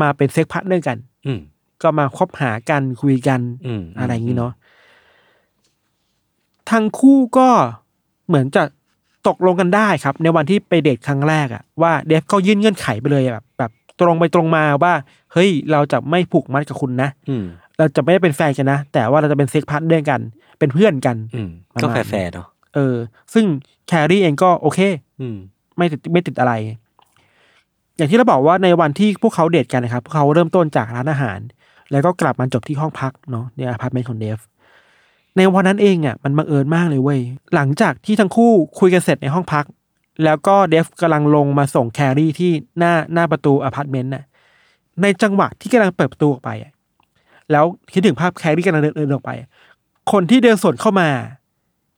[0.00, 1.40] มาเป็น sex partner กัน อืม
[1.82, 4.52] ก็มาคบหากันคุยกันอืมอะไรอย่างนี้เนาะ
[6.70, 7.48] ทั้งคู่ก็
[8.28, 8.62] เหมือนจะ
[9.28, 14.92] ตกลงกันได้ครับ ในวันที่ไปเดทครั้งแรกอะว่าเดฟก็ยื่นเงื่อนไขไปเลยอะแบบแบบ ตรงไปตรงมาว่า
[15.32, 17.44] เฮ้ยเราจะไม่ผูกมัดกับคุณนะอืม
[17.78, 20.20] เราจะไม่ได้เป็นแฟนกันนะ แต่ว่าเราจะเป็น sex partner กัน
[20.58, 22.96] เป็นเพื่อนกันอืมก็ประมาณแฟร์ๆเนาะเออ
[23.34, 23.44] ซึ่ง
[23.88, 24.80] แครี่เองก็โอเค
[25.20, 25.36] อืม
[25.76, 26.52] ไม่ติดไม่ติดอะไร
[27.96, 31.38] อย่างที่เราบอกว่าในวันที่พวกเขาเดทกันนะครับพวกเขาเริ่มต้นจากร้านอาหาร
[31.90, 34.38] แล้วก็กลับมาจบที่ห้องพักเนาะในอพาร์ตเมนต์ของเดฟ
[35.36, 37.20] ในวันนั้นเองอะมันบังเอิญมากเลยเว้ย
[37.54, 39.64] หลังจากที่ทั้งคู่คุยกันเสร็จในห้องพัก
[40.24, 44.24] แล้วก็เดฟกำลังลงมาส่งแครี่ที่หน้าหน้าประตูอพาร์ตเมนต์น่ะ
[45.02, 46.72] ในจังหวะที่กำลังเปิดประตูออกไปอะ
[47.52, 49.48] แล้วคิดถึงภาพแครี่กำลังเดินเดินออกไปอะ
[50.12, 51.08] คนที่เดินสวนเข้ามา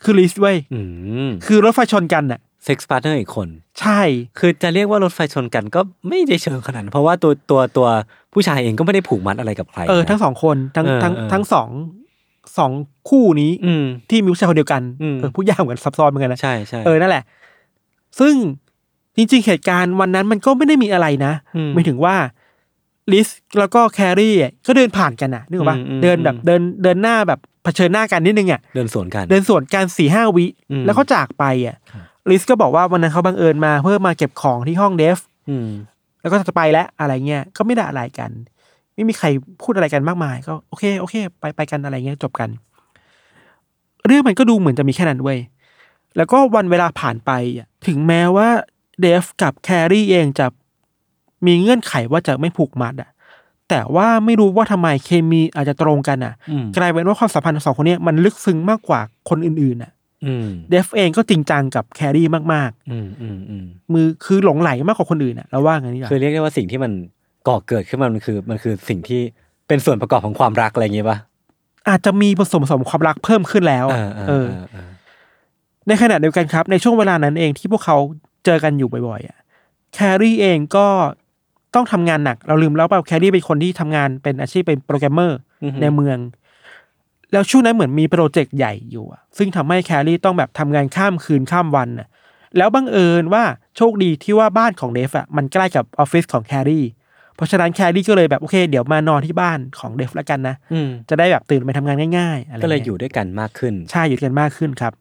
[0.03, 0.81] คือลิสเว้ยอื
[1.29, 3.49] มคือรถไฟชนกันน่ะเซ็กซ์ partner อีกคน
[3.81, 4.01] ใช่
[4.39, 7.89] คือจะเรียกว่ารถไฟชนกันก็ไม่ได้เชิงขนาดนั้นเพราะว่าตัวตัวตัว
[8.33, 11.69] ผู้ชายเองก็ไม่ได้ผูกมัดอะไรกับใคร เออนะทั้งสองคนทั้งเออทั้งเออทั้งสอง
[12.59, 12.73] สอง
[13.09, 17.25] คู่นี้ อืมที่มีผู้ชายคนเดียวกันอืมเออผู้ยากเหมือนซับซ้อนเหมือนกันนะใช่ใช่เออนั่นแหละ
[18.21, 18.35] ซึ่ง
[19.17, 22.17] จริงๆ เหตุการณ์วันนั้นมันก็ไม่ได้มีอะไรนะอืมไม่ถึงว่า
[23.13, 31.77] ลิสแล้วก็แครี่อะก็เดินผ่านกันนะนึกออกปะอืมอืมเดินแบบอืมเดินเดินหน้าแบบเผชิญหน้ากันนิดนึงอะเดินสวนกันเดินสวนกันสี่ห้าวิอืมแล้วเขาจากไปอะ
[32.31, 35.19] ลิสก็บอกว่าวันนั้นเขาบังเอิญมาเพื่อมาเก็บของที่ห้องเดฟ
[35.51, 35.69] อืม
[36.21, 38.31] แล้วก็จะไปแล้วอะไรเงี้ยก็ไม่ได้อะไรกัน
[38.95, 39.27] ไม่มีใคร
[39.63, 42.49] พูดอะไรกันมากมาย ก็โอเคโอเค ไปไปกันอะไรเงี้ยจบกัน
[44.07, 45.39] เรื่องมันก็ดูเหมือนจะมีแค่นั้นเว้ย
[46.17, 48.49] แล้วก็วันเวลาผ่านไปอะถึงแม้ว่า
[49.01, 50.47] เดฟกับแครี่เองจะ
[51.47, 53.11] มีเงื่อนไขว่าจะไม่ผูกมัดอะ
[53.71, 59.93] แต่ว่าไม่รู้ว่าทำไมเคมีอาจจะตรงกันอะอืมกลายเป็นว่าความสัมพันธ์ของสองคนเนี้ยมันลึกซึ้งมากกว่าคนอื่นๆอะ
[60.25, 66.93] อืมเดฟเองก็จริงจังกับแครี่มากอืมอืมอืมๆมือคือหลงไหลมากกว่าคนอื่นอะเราว่างั้นนี่แหละคือเรียกได้ว่าสิ่งที่มัน
[67.49, 69.21] ก่อเกิดขึ้นมามันคือ มันคือสิ่งที่
[69.69, 71.19] เป็นส่วนประกอบของความรักอะไรอย่างเงี้ยป่ะ
[71.89, 73.87] อาจจะมีผสมผสมความรักเพิ่มขึ้นแล้ว
[74.29, 74.49] เออ
[75.89, 77.97] ในขณะเดียวกันครับในช่วงเวลานั้นเองที่พวกเขา
[78.45, 79.39] เจอกันอยู่บ่อยๆอะ
[79.95, 80.87] แครี่เองก็
[81.75, 86.19] ต้องทำงานหนัก เราลืมแล้วเปล่าแครี่เป็นคนที่ทำงานเป็นอาชีพเป็นโปรแกรมเมอร์อือฮึในเมือง
[87.33, 92.09] แล้วช่วงนั้นเหมือนมีโปรเจกต์ใหญ่อยู่อะซึ่งทำให้แครี่ต้องแบบทำงานข้ามคืนข้ามวันน่ะ
[92.57, 93.45] แล้วบังเอิญว่า
[93.77, 96.85] โชคดีที่ว่าบ้านของเดฟอะมันใกล้กับออฟฟิศของแครี่
[97.37, 104.93] เพราะฉะนั้นแครี่ก็เลยแบบโอเค เดี๋ยวมานอนที่บ้านของเดฟแล้วกันนะอืมจะได้แบบตื่นไปทำงานง่ายๆอะไรก็เลยงี้อยู่ด้วยกันมากขึ้นใช่อยู่กันมากขึ้นครับ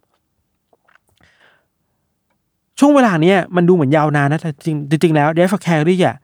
[2.84, 6.17] ช่วงเวลาเนี้ยมันดูเหมือนยาวนานนะแต่จริงจริงๆแล้วเดฟกับแครี่อะ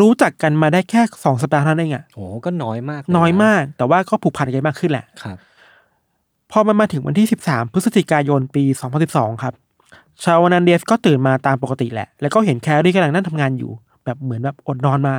[0.00, 5.36] รู้จักกันมาได้แค่สองสัปดาห์เท่านั้นเองอะโอ้ก็น้อยมากเลย น้อยมาก แต่ว่าก็ผูกพันกันมากขึ้นแหละครับ
[6.50, 9.54] พอมันมาถึงวันที่สิบสามพฤศจิกายนปีสองพันสิบสองครับ
[10.24, 13.70] เช้าวันนั้นเดฟก็ตื่นมาตามปกติแหละ แล้วก็เห็นแครี่กำลังนั่งทำงานอยู่
[14.04, 15.14] แบบเหมือนแบบอดนอนมา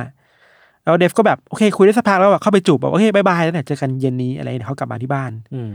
[0.84, 5.70] แล้วเดฟก็แบบโอเค คุยได้สักพักแล้วแบบเข้าไปจูบบอกโอเค bye bye แล้วเนี่ยเจอกันเย็นนี้อะไรเดี๋ยวเขากลับมาที่บ้าน อืม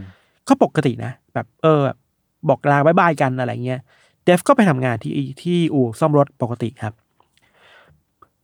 [0.47, 1.97] ก็ปกตินะ แบบเออแบบ
[2.49, 3.79] บอกลา bye bye กันอะไรเงี้ย
[4.25, 6.93] เดฟก็ไปทำงานที่ที่อู่ซ่อมรถปกติครับ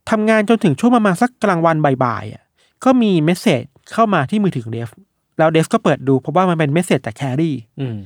[0.10, 2.44] ทำงานจนถึงช่วงประมาณสักกลางวันบ่ายๆอะ
[2.84, 3.64] ก็มี message
[3.94, 4.90] เข้ามาที่มือถือของเดฟ
[5.38, 7.98] แล้วเดฟก็เปิดดูเพราะว่ามันเป็น message จากแครี่อืม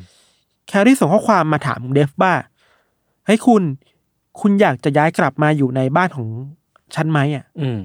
[0.68, 2.34] แครี่ส่งข้อความมาถามเดฟว่า
[3.26, 3.64] เฮ้ยคุณ
[4.42, 6.28] คุณอยากจะย้ายกลับมาอยู่ในบ้านของ
[6.96, 7.80] ฉันไหมอะอืม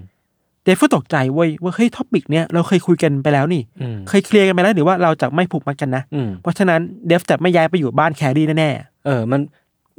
[0.64, 8.70] เดฟก็ตกใจเว้ยว่าเฮ้ย topic เนี้ยเราเคยคุยกันไปแล้วนี่อืมเคยเคลียร์กันไปแล้วหรือว่าเราจะไม่ผูกมัดกันนะอืมเพราะฉะนั้นเดฟจะไม่ย้ายไปอยู่บ้านแครี่แน่
[9.06, 9.40] เออมัน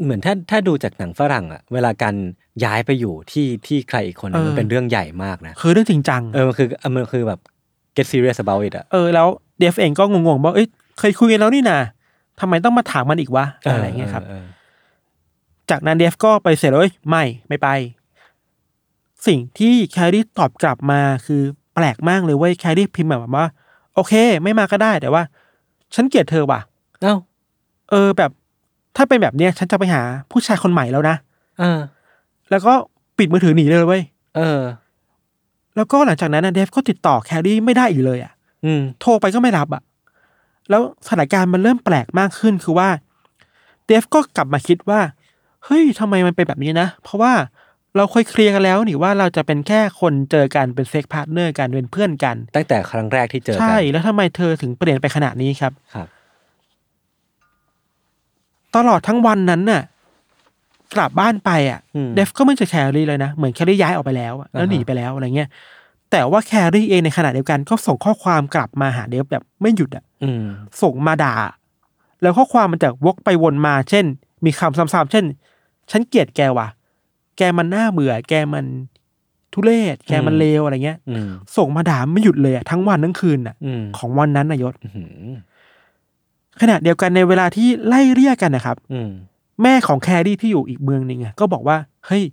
[0.04, 2.16] เหมือนถ้าถ้าดูจากหนังฝรั่งอะเวลาการ
[2.64, 7.40] ย้ายไปอยู่ที่ที่ใครอีกคนหนึงมันเป็นเรื่องใหญ่มากนะๆคือเรื่องจริงจังเออมันคือมันคือแบบ
[7.96, 9.28] get serious about it อะ เออแล้ว
[9.60, 10.68] เดฟเองก็งงๆว่าเอ้ย
[11.00, 11.80] เคยคุยกันแล้วนี่นะ
[12.40, 14.46] ทำไมต้องมาถามมันอีกวะอะไรเงี้ยครับ ออ
[15.70, 17.68] จากนั้นเดฟก็ไปเสร็จเลยไม่ไม่ไป
[19.28, 21.42] สิ่งที่แครี่ตอบกลับมาคือ
[21.76, 23.48] แปลกมากเลยเว้ยแครี่พิมพ์แบบว่า
[23.96, 25.24] โอเค ไม่มาก็ได้แต่ว่า
[25.96, 26.60] ฉันเกลียดเธอว่ะ
[27.02, 27.16] เอ้า
[27.90, 28.32] เออแบบ
[28.98, 31.16] ถ้าเป็นแบบเนี้ยฉันจะไปหาผู้ชายคนใหม่แล้วนะ
[31.60, 31.80] เออ
[32.50, 32.74] แล้วก็
[33.18, 34.04] ปิดมือถือหนีเลยเว้ย
[34.38, 34.62] เออ
[35.76, 38.34] แล้วก็หลังจากนั้นนะเดฟก็ติดต่อแครี่ไม่ได้อีกเลยอะ
[38.66, 39.82] อืม โทรไปก็ไม่รับอะ
[40.70, 42.90] แล้วสถานการณ์มันเริ่มแปลกมากขึ้นคือว่า
[43.86, 45.00] เดฟก็กลับมาคิดว่า
[45.66, 47.34] เฮ้ยทำไมมันเป็นแบบนี้นะ เพราะว่า
[47.98, 56.08] เราเคยเคลียร์กันแล้วนี่ว่าเราจะเป็นแค่คนเจอกันเป็น sex partner กันเป็นเพื่อนกัน ตั้งแต่ครั้งแรกที่เจอกัน ใช่ แล้วทำไมเธอถึงเปลี่ยนไปขนาดนี้ครับ ครับ
[58.76, 59.84] ตลอดทั้งวันนั้นน่ะ
[60.96, 65.50] กลับบ้านไปอะอืม เดฟก็ไม่เจอแครี่เลยนะเหมือนแครี่ย้ายออกไปแล้วอะแล้วอ่าฮะหนีไปแล้วอะไรเงี้ย
[66.12, 70.44] แต่ว่าแครี่เองในขณะเดียวกันก็ส่งข้อความกลับมาหาเดฟแบบไม่หยุดอะ อืม
[70.82, 71.36] ส่งมาด่า
[72.22, 74.06] แล้วข้อความมันจะวกไปวนมา เช่น
[74.46, 75.26] มีคำซ้ำๆเช่น
[75.92, 76.68] ฉันเกลียดแกว่ะ
[77.38, 78.66] แกมันน่าเบื่อ แกมัน
[79.54, 84.90] ทุเรศ แกมันเลวอะไรเงี้ย อืมส่งมาด่าไม่หยุดเลยอะทั้งวันทั้งคืนน่ะ อืมของวันนั้นนายศ อื
[85.32, 85.36] ม
[86.62, 89.10] ขณะเดียวกันในเวลาที่ไล่เลี่ยกันนะครับอืม
[89.64, 92.24] แม่ของแครี่ที่อยู่อีกเมืองหนึ่งอะก็บอกว่าเฮ้ย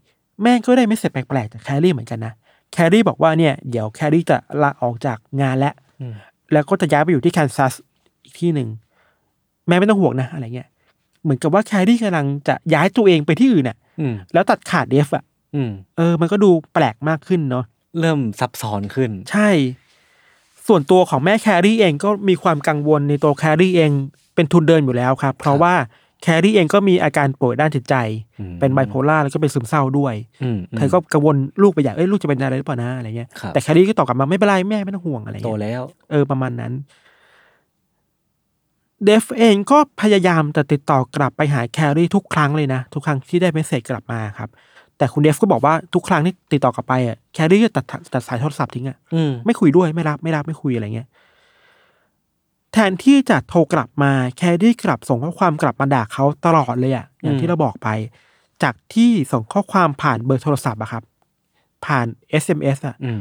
[0.43, 2.33] แม่ก็ได้ message แปลกๆจากแครี่เหมือนกันนะ
[2.73, 6.15] แครี่บอกว่าเนี่ยเดี๋ยวแครี่จะลาออกจากงานแล้วอืม
[6.53, 7.73] แล้วก็จะย้ายไปอยู่ที่แคนซัส
[8.25, 8.69] อีกที่หนึ่ง
[9.69, 10.69] แม่ไม่ต้องห่วงนะอะไรเงี้ย
[11.23, 17.65] เหมือนกับว่าแครี่กำลังจะย้ายตัวเองไปที่อื่นน่ะอืมแล้วตัดขาดเดฟอะอืมเออ มันก็ดูแปลกมากขึ้นเนาะ
[18.01, 19.49] เริ่มซับซ้อนขึ้น ใช่
[20.69, 23.91] ส่วนตัวของแม่แครี่เองก็มีความกังวลในตัวแครี่เอง
[24.35, 25.75] เป็นทุนเดิมอยู่แล้วครับ เพราะว่า
[26.23, 27.95] แครี่เองก็มีอาการป่วยด้านจิตใจ
[28.41, 36.73] อืมเป็นไบโพลาร์แล้วก็เป็นซึมเศร้าด้วยอืมเธอก็กังวลลูกไปอย่างเอ้ยลูกจะเป็นอะไรหรือเปล่านะอะไรเงี้ยครับแต่แครี่ก็ตอบกลับมาไม่เป็นไรแม่ไม่ต้องห่วงอะไรโตเงี้ยแล้ว เออประมาณนั้น
[39.05, 44.49] เดฟเองก็พยายามจะติดต่อกลับไปหาแครี่ทุกครั้งเลยนะ ทุกครั้งที่ได้ message กลับมาครับ
[44.99, 51.09] แต่คุณเดฟก็บอกว่าทุกครั้งที่ติดต่อกลับไปอะแครี่ก็ตัดตัดสายโทรศัพท์ทิ้งอะอืมไม่คุยด้วยไม่รับไม่รับไม่คุยอะไรเงี้ย
[52.73, 57.89] แทนที่จะโทรกลับมาแครี่กลับส่งข้อความกลับมาด่าเขาตลอดเลยอะอย่างที่เราบอกไป
[58.63, 61.03] จากที่ส่งข้อความผ่านเบอร์โทรศัพท์อะครับ
[61.85, 62.07] ผ่าน
[62.43, 63.21] SMS อะอืม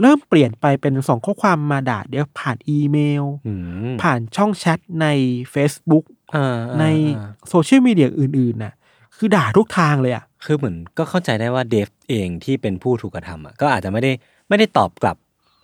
[0.00, 3.52] เริ่มเปลี่ยนไปเป็นส่งข้อความมาด่าเดี๋ยวผ่านอีเมลอื
[3.92, 5.06] มผ่านช่องแชทใน
[5.54, 6.04] Facebook
[6.34, 6.84] อ่าใน
[7.16, 8.74] อ่าโซเชียลมีเดียอื่นๆน่ะ
[9.16, 14.12] คือด่าทุกทางเลยอะ คือเหมือนก็เข้าใจได้ว่าเดฟเองที่เป็นผู้ถูกกระทำอะก็อาจจะไม่ได้
[14.48, 15.16] ไม่ได้ตอบกลับ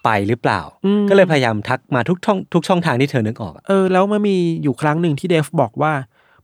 [0.05, 5.93] ไปหรือเปล่าอืมก็เลยพยายามทักมาทุกช่องทุกช่องทางที่เธอนึกออกอะเออแล้วมันมีอยู่ครั้งหนึ่งที่เดฟบอกว่า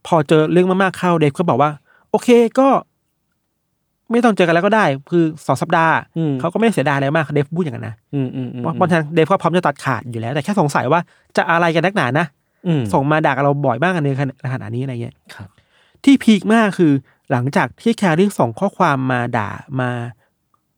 [0.06, 1.70] พอเจอเรื่องมากๆเข้าเดฟก็บอกว่า
[2.10, 2.68] โอเคก็
[4.10, 11.00] ไม่ต้องเจอกันแล้วก็ได้ คือสองสัปดาห์อืม เขาก็ไม่ได้เสียดายอะไรมากเดฟพูดอย่างนั้นนะอืมอืมอืมเพราะบางทีเดฟก็พร้อมจะตัดขาดอยู่แล้ว แต่แค่สงสัยว่า
[11.36, 12.26] จะอะไรกันนักหนานะ
[12.66, 14.08] อืม ส่งมาด่ากับเราบ่อยมากกันใน
[14.52, 15.48] ขนาดนี้อะไรเงี้ยครับ
[16.04, 16.92] ที่พีคมากคือ
[17.30, 19.90] หลังจากที่แครี่ส่งข้อความมาด่ามา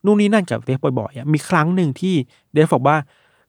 [0.04, 2.14] นู่นนี่นั่นกับเดฟบ่อยๆอะมีครั้งหนึ่งที่
[2.52, 2.96] เดฟบอกว่า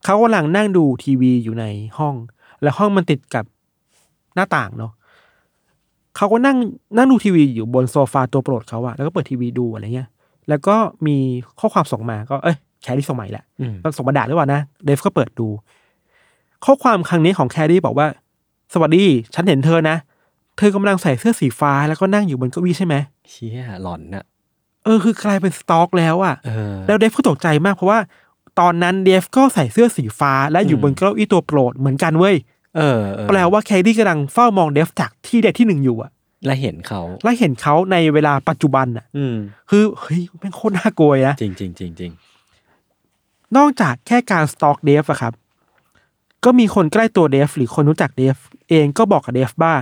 [0.03, 1.65] เขากำลังนั่งดูทีวีอยู่ใน
[1.97, 2.15] ห้อง
[2.61, 3.45] แล้วห้องมันติดกับ
[4.35, 4.91] หน้าต่างเนาะ
[6.15, 6.57] เขาก็นั่ง
[6.97, 10.09] นั่งดูทีวีอยู่บนโซฟาตัวโปรดเขาอะแล้วก็เปิดทีวีดูอะไรเงี้ย
[10.49, 10.75] แล้วก็
[11.07, 11.17] มี
[11.59, 15.47] ข้อความส่งมาก็เอ้ยแครี่ส่งมาอีกแหละอืมก็ส่งมาด่าหรือเปล่านะเดฟก็เปิดดู
[16.65, 18.07] ข้อความครั้งนี้ของแครี่บอกว่า
[18.73, 19.03] สวัสดี
[19.35, 19.95] ฉันเห็นเธอนะ
[20.57, 22.95] เธอกำลังใส่เสื้อสีฟ้าแล้วก็นั่งอยู่บนเก้าอี้ใช่ไหม
[23.29, 24.25] เชี่ยหลอนน่ะ
[24.83, 27.99] เออคือกลายเป็นสต็อกแล้วอะเออแล้วเดฟก็ตกใจมากเพราะว่า
[28.59, 32.35] ตอนนั้นเดฟก็ใส่เสื้อสีฟ้าและอยู่อืมบนเก้าอี้ตัวโปรดเหมือนกันเว้ย
[32.77, 36.11] เออเออแปลว่าแครี่กำลังเฝ้ามองเดฟจากที่ใดที่หนึ่งอยู่อะ
[36.45, 39.35] และเห็นเขาและเห็นเขาในเวลาปัจจุบันอะอืม
[39.69, 42.11] คือเฮ้ยแม่งโคตรน่ากลัวนะจริงจริงจริงจริง
[43.57, 45.33] นอกจากแค่การ stalk เดฟอะครับ
[46.45, 48.37] ก็มีคนใกล้ตัวเดฟหรือคนรู้จักเดฟ
[48.69, 49.73] เองก็บอกกับเดฟว่า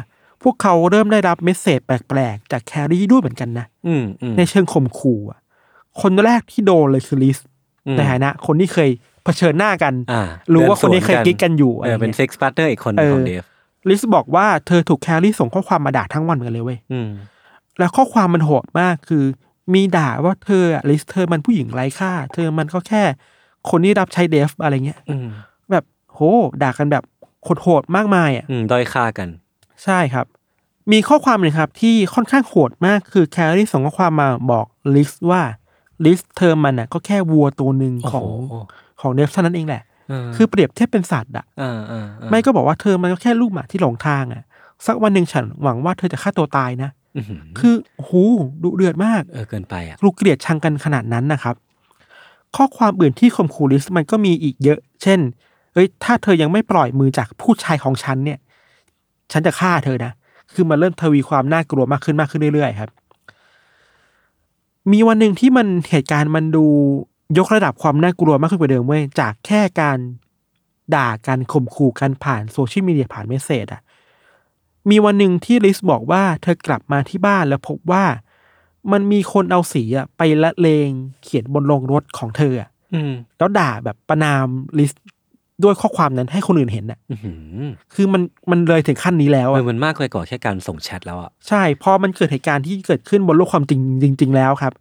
[0.44, 5.40] พวกเขาเริ่มได้รับ message แปลกๆ จากแครี่ด้วยเหมือนกันนะอืมอืมในเชิงข่มขู่อะ
[6.02, 7.38] คนแรกที่โดนเลยคือลิส
[7.88, 8.90] อืมในฐานะ คนที่เคย
[9.24, 10.24] เผชิญหน้ากันอ่า
[10.54, 13.44] รู้ดิว่าคนนี้เคยสวกิ๊กกันอยู่อะไรเออเป็นเงี้ยเซ็กซ partner อีกคนเออของเดฟ
[13.90, 17.10] ลิสบอกว่าเธอถูกแครี่ส่งข้อความมาด่าทั้งวันเหมือนกันเลยเว้ยอืม
[17.80, 19.24] แล้วข้อความมันโหดมากคือ
[19.74, 23.04] มีด่าว่าเธออะลิสเธอมันผู้หญิงไร้ค่า เธอมันก็แค่
[23.70, 25.28] คนที่รับใช้เดฟอะไรเงี้ยอืม
[25.72, 25.84] แบบ
[26.14, 26.20] โห
[26.64, 27.04] ด่ากันแบบ
[27.64, 29.30] โหดๆมากมายอะอืมด้อยค่ากัน
[29.84, 30.26] ใช่ครับ
[30.92, 34.66] มีข้อความหนึ่งครับที่ค่อนข้างโหดมากคือแคลรี่ส่งข้อความมาบอก
[34.96, 35.42] ลิสว่า
[36.06, 38.54] ลิสเธอมันอะก็แค่วัวตัวหนึ่งโอ้ของโห
[39.02, 44.44] ของเดฟเท่านั้นเองแหละเออคือเปรียบเทียบเป็นสัตว์อะอ่าอ่าอ่าไม่ก็บอกว่าเธอมันก็แค่ลูกหมาที่หลงทางอะ
[44.86, 48.14] สักวันหนึ่งฉันหวังว่าเธอจะฆ่าตัวตายนะอหือคือโอ้โห
[48.64, 51.56] ดุเดือดมากเออเกินไปอะกลูเกลียดชังกันขนาดนั้นนะครับ
[52.56, 55.20] ข้อความอื่นที่ข่มขู่ลิสมันก็มีอีกเยอะ เช่น
[55.74, 58.40] เอ้ยถ้าเธอยังไม่ปล่อยมือจากผู้ชายของฉันเนี่ย
[59.32, 60.12] ฉันจะฆ่าเธอนะ
[60.54, 62.92] คือมันเริ่มทวีความน่ากลัวมากขึ้นมากขึ้นเรื่อยๆครับ
[64.92, 66.66] มีวันหนึ่งที่มันเหตุการณ์มันดู
[67.38, 69.98] ยกระดับความน่ากลัวมากขึ้นกว่าเดิมเว้ยจากแค่การ
[70.96, 73.82] ด่ากันข่มขู่กันผ่านโซเชียลมีเดียผ่านเมสเซจอะ
[74.90, 78.04] มีวันหนึ่งที่ลิสบอกว่าเธอกลับมาที่บ้านแล้วพบว่า
[78.92, 80.90] มันมีคนเอาสีอะไปละเลง
[81.24, 84.46] เขียนบนโรงรถของเธออะอืมแล้วด่าแบบประนาม
[84.80, 84.92] ลิส
[85.64, 93.80] ด้วยข้อความนั้นให้คนอื่นเห็นอะอื้อหือคือมันมันเลยถึงขั้นนี้แล้วเออะอมันมากไปกว่าแค่การส่งแชทแล้วอะใช่พอมันเกิดเหตุการณ์ที่เกิดขึ้นบนโลกความจริง
[94.20, 94.74] จริง ๆ แล้วครับ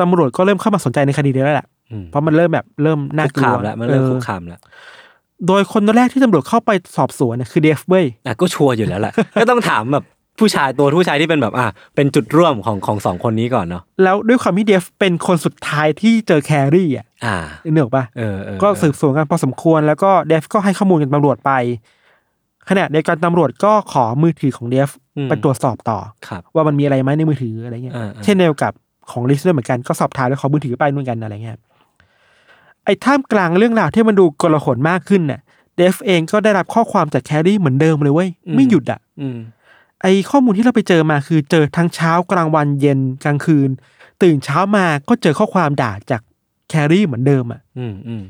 [0.00, 4.60] ตำรวจก็เริ่มเข้ามาสนใจในคดีนี้แล้วแหละอืมเพราะมันเริ่มแบบเริ่มน่าคุกกลัคาวมแล้วมันเริ่มออคุกคามแล้ว
[5.46, 10.04] โดยคนแรกที่ตำรวจเข้าไปสอบสวนน่ะคือเดฟเว้ยอะก็ชัวร์อยู่แล้วแหละก็ต้องถามแบบ
[10.40, 17.36] ผู้ชายตัวผู้ชายที่เป็นแบบอะเป็นจุดร่วมของของสองคนนี้ก่อนเนาะแล้วด้วยความที่เดฟเป็นคนสุดท้ายที่เจอแครี่อะอ่า
[17.72, 21.52] เนืกออกปะเออเออก็สืบสวนกันพอสมควรแล้วก็เดฟก็ให้ข้อมูลกับตำรวจไป
[22.68, 28.72] ขณะเดียวกันตำรวจก็ขอมือถือของเดฟอืมไปตรวจสอบต่อครับว่ามันมีอะไรไหมในมือถืออะไรเงี้ยอ่าๆเช่นเดียวกับ
[29.10, 31.58] ของลิสด้วยเหมือนกันก็สอบถามแล้วขอมือถือไปนู่นกันอะไรเงี้ย
[32.84, 35.40] ไอ้ท่ามกลางเรื่องราวที่มันดูกลาหลมากขึ้นน่ะ
[35.76, 39.38] เดฟเองก็ได้รับข้อความจากแครี่เหมือนเดิมเลยเว้ยไม่หยุดอะอืม
[40.02, 43.70] ไอ้ข้อมูลที่เราไปเจอมาคือเจอทั้งเช้ากลางวันเย็นกลางคืน
[44.22, 46.22] ตื่นเช้ามาก็เจอข้อความด่าจาก
[46.68, 48.22] แครี่เหมือนเดิมอะอืมอืม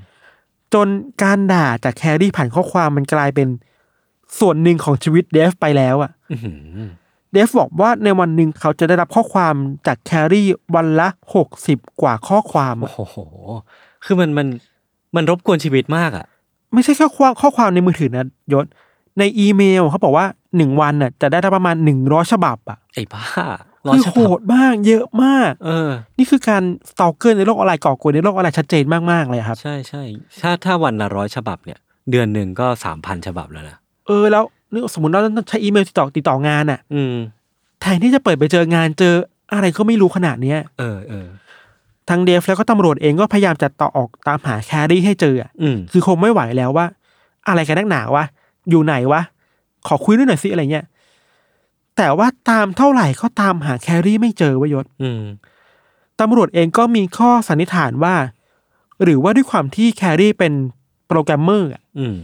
[0.74, 0.88] จน
[1.22, 3.48] การด่าจากแครี่ผ่านข้อความมันกลายเป็น
[4.38, 6.56] ส่วนหนึ่งของชีวิตเดฟไปแล้วอะอื้อหือ
[7.32, 9.54] เดฟบอกว่าในวันหนึ่งเขาจะได้รับข้อความ
[9.86, 13.16] จากแครี่วันละหกสิบกว่าข้อความอะโอ้โห
[14.04, 14.46] คือมันมัน
[15.16, 16.26] มันรบกวนชีวิตมากอะ
[16.74, 18.66] ไม่ใช่แค่ข้อข้อความในมือถือนะยศ
[19.18, 23.24] ในอีเมลเขาบอกว่า หนึ่งวันน่ะจะได้รับประมาณหนึ่งร้อยฉบับอะไอ้บ้า
[23.86, 30.02] ร้อยคือฉโหบับดมากเยอะมาก เออ นี่คือการสตอกเกอร์ในโลกออนไลน์ก่อกวนในโลกออนไลน์ชัดเจนมากๆเลยครับ ใช่ใช่
[30.42, 31.78] ถ้าถ้าวันละร้อยฉบับเนี่ย
[32.10, 33.76] เดือนหนึ่งก็สามพันฉบับแล้วนะ
[34.06, 37.14] เออแล้วนึกสมมติเราต้องใช้อีเมลติดต่อติดต่องานอะ อืม
[37.80, 39.14] แทนที่จะเปิดไปเจองานเจอ
[39.52, 41.26] อะไรก็ไม่รู้ขนาดเนี้ย เออเออ
[42.08, 46.86] ทางเดฟแล้วก็ตำรวจเองก็พยายามจะต่อออกตามหาแครี่ให้เจออะอืมคือคงไม่ไหวแล้วว่า
[47.48, 48.24] อะไรกันนักหนาวะ
[48.70, 49.22] อยู่ไหนวะ
[49.88, 50.86] ขอคุยด้วยหน่อยสิอะไรเงี้ย
[51.96, 55.22] แต่ว่าตามเท่าไหร่ก็ตามหาแครี่ไม่เจอเวยศอืม
[56.20, 58.14] ตำรวจเองก็มีข้อสันนิษฐานว่า
[59.02, 60.52] หรือว่าด้วยความที่แครี่เป็น
[61.08, 62.14] โปรแกรมเมอร์อะอืม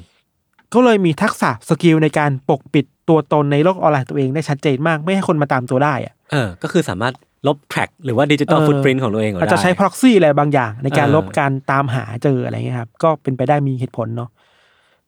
[0.75, 7.15] ก็เลยมีทักษะ skill ในการปกปิดตัวตนในโลกออนไลน์ตัวเองได้ชัดเจนมาก ไม่ให้คนมาตามตัวได้อะเออ ก็คือสามารถ
[7.47, 14.31] ลบ track หรือว่าดิจิตอลเออ footprint ของตัวเองก็อาจได้จะใช้ proxy อะไรบางอย่าง ในการเออลบการตามหาเจออะไรเงี้ยครับ ก็เป็นไปได้มีเหตุผลเนาะ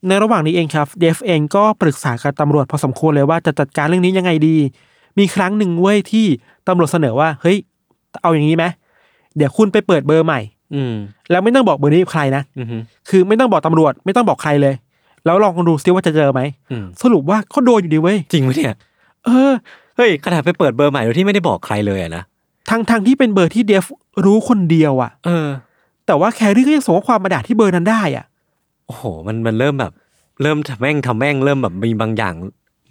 [0.06, 4.56] ในระหว่างนี้เองครับเดฟเองก็ปรึกษากับตำรวจพอสมควรเลยว่าจะจัดการเรื่องนี้ยังไงดี
[5.18, 6.26] มีครั้งหนึ่งเว้ยที่
[6.68, 7.56] ตำรวจเสนอว่า เฮ้ย
[8.22, 8.64] เอาอย่างนี้ไหม
[9.36, 10.40] เดี๋ยวคุณไปเปิดเบอร์ใหม่
[10.74, 10.94] อืม
[11.30, 12.66] แล้วไม่ต้องบอกเบอร์นี้กับใครนะอืม
[13.08, 14.74] คือไม่ต้องบอกตำรวจไม่ต้องบอกใครเลย
[15.24, 16.40] แล้วลองดูซิว่าจะเจอไหม
[16.70, 18.76] อืมสรุปว่าเขาโดนอยู่ดีเว้ยจริงไหมเนี่ย
[19.24, 19.52] เออ
[19.96, 22.22] เฮ้ยขนาดไปเปิดเบอร์ใหม่โดยที่ไม่ได้บอกใครเลยอะนะ
[22.70, 23.84] ทั้งทางที่เป็นเบอร์ที่เดฟ
[24.24, 25.48] รู้คนเดียวอะเออ
[26.06, 28.24] แต่ว่าแครี่ก็ยังส่งข้อความมาด่าที่เบอร์นั้นได้อะ
[28.88, 29.92] โอ้โห มันมันเริ่มแบบ
[30.42, 32.34] เริ่มทำแม่งทำแม่งเริ่มแบบมีบางอย่าง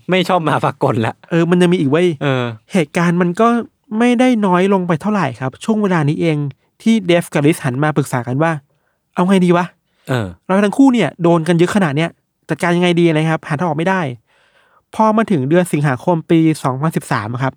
[0.10, 2.44] ไม่ชอบมาปรากฏละเออมันยังมีอีกเว้ยเออ
[2.74, 3.48] เหตุการณ์มันก็
[4.00, 6.38] ไม่ได้น้อยลงไปเท่าไหร่ครับ ช่วงเวลานี้เอง
[6.82, 8.52] ที่เดฟกับลิสหันมาปรึกษากันว่า
[9.16, 9.66] เอาไงดีวะ
[10.10, 12.10] เออ เราทั้งคู่เนี่ยโดนกันเยอะขนาดเนี้ย
[12.50, 14.02] จัดการยังไงดีนะครับหาทางออกไม่ได้
[14.96, 16.40] พอมาถึงเดือนสิงหาคมปี
[16.88, 17.54] 2013อะครับ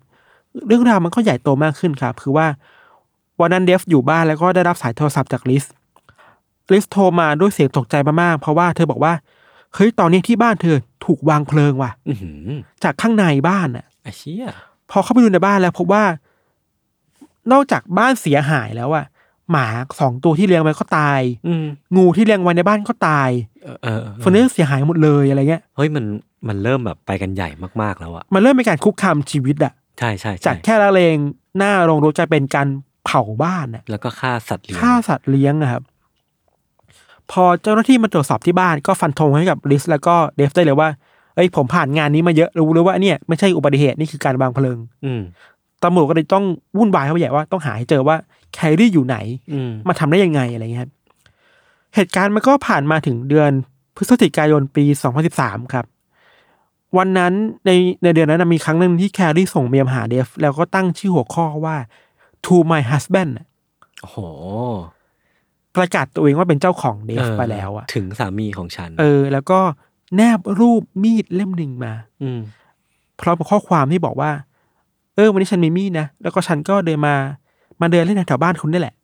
[0.67, 2.47] เรื่องราวมันก็ใหญ่โตมากขึ้นครับ คือว่า
[3.39, 5.63] วันนั้นเดฟอยู่บ้านแล้วก็ได้รับสายโทรศัพท์จากลิส
[6.73, 9.13] ลิสโทรมาด้วยเสียงตกใจมากๆ เพราะว่าเธอบอกว่า
[9.75, 12.49] เฮ้ยตอนนี้ที่บ้านเธอถูกวางเพลิงว่ะอือหือ
[12.83, 14.45] จากข้างในบ้านน่ะไอ้เชี่ย
[14.91, 16.03] พอเข้าไปดูในบ้านแล้วพบว่า
[17.51, 19.05] นอกจากบ้านเสียหายแล้วอะ
[19.51, 19.67] หมา
[19.99, 23.29] สองตัวที่เลี้ยงไว้ก็ตายอืมงูที่เลี้ยงไว้ในบ้านก็ตาย
[23.63, 26.05] เออเออเฟอร์นิเจอร์เสียหายหมดเลยอะไรเงี้ย เฮ้ยมัน
[26.47, 27.49] มันเริ่มแบบไปกันใหญ่
[27.81, 31.15] มากๆแล้วอะมันเริ่มเป็นการคุกคามชีวิตอะใช่ใช่ใช่จากแค่ละเลง
[31.57, 32.67] หน้าโรงรถกลายเป็นการ
[33.05, 35.83] เผาบ้านอะแล้วก็ฆ่าสัตว์เลี้ยงฆ่าสัตว์เลี้ยงอะครับ
[37.31, 40.89] พอเจ้าหน้าที่มาตรวจสอบที่บ้านก็ฟันธงให้กับลิสแล้วก็เดฟได้เลยว่า
[41.35, 45.21] เอ้ยผมผ่านงานนี้มาเยอะรู้เลยว่าเนี่ยไม่ใช่อุบัติเหตุนี่คือการวางเพลิง อืม
[45.83, 46.45] ตำรวจก็เลยต้อง
[46.77, 48.15] วุ่นวายเข้าไปใหญ่ว่าต้องหาให้เจอว่า
[48.53, 49.17] แคลรี่อยู่ไหน
[49.53, 50.91] อืมมาทำได้ยังไงอะไรเงี้ยครับ
[51.95, 53.51] เหตุการณ์มันก็ผ่านมาถึงเดือน
[53.95, 54.83] พฤศจิกายนปี
[55.29, 55.85] 2013 ครับ
[56.97, 57.33] วันนั้น
[57.65, 57.71] ใน
[58.03, 61.75] ในเดือนนั้นนะมีครั้งหนึ่งที่แคลรี่ส่งเมลมาหาเดฟ แล้วก็ตั้งชื่อหัวข้อว่า
[62.45, 63.47] to my husband น่ะ
[64.01, 64.17] โอ้โห
[65.75, 69.59] ประกาศตัวเองว่าเป็นเจ้าของเดฟเออไปแล้วอะถึงสามีของฉัน เออ แล้วก็
[70.15, 72.39] แนบรูปมีดเล่มหนึ่งมา อืม
[73.21, 74.31] พร้อมกับข้อความที่บอกว่า
[75.15, 77.15] เออ วันนี้ฉันมีมีดนะ แล้วก็ฉันก็เดินมา
[77.81, 78.95] มาเดินเล่นแถวบ้านคุณนี่แหละ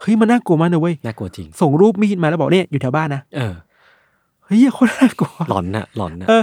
[0.00, 3.54] เฮ้ยมันน่ากลัวมากนะเว้ย น่ากลัวจริง ส่งรูปมีดมาแล้วบอกเนี่ยอยู่แถวบ้านนะ เออ
[4.44, 6.42] เฮ้ยโคตรน่ากลัว หลอนน่ะหลอนน่ะเออ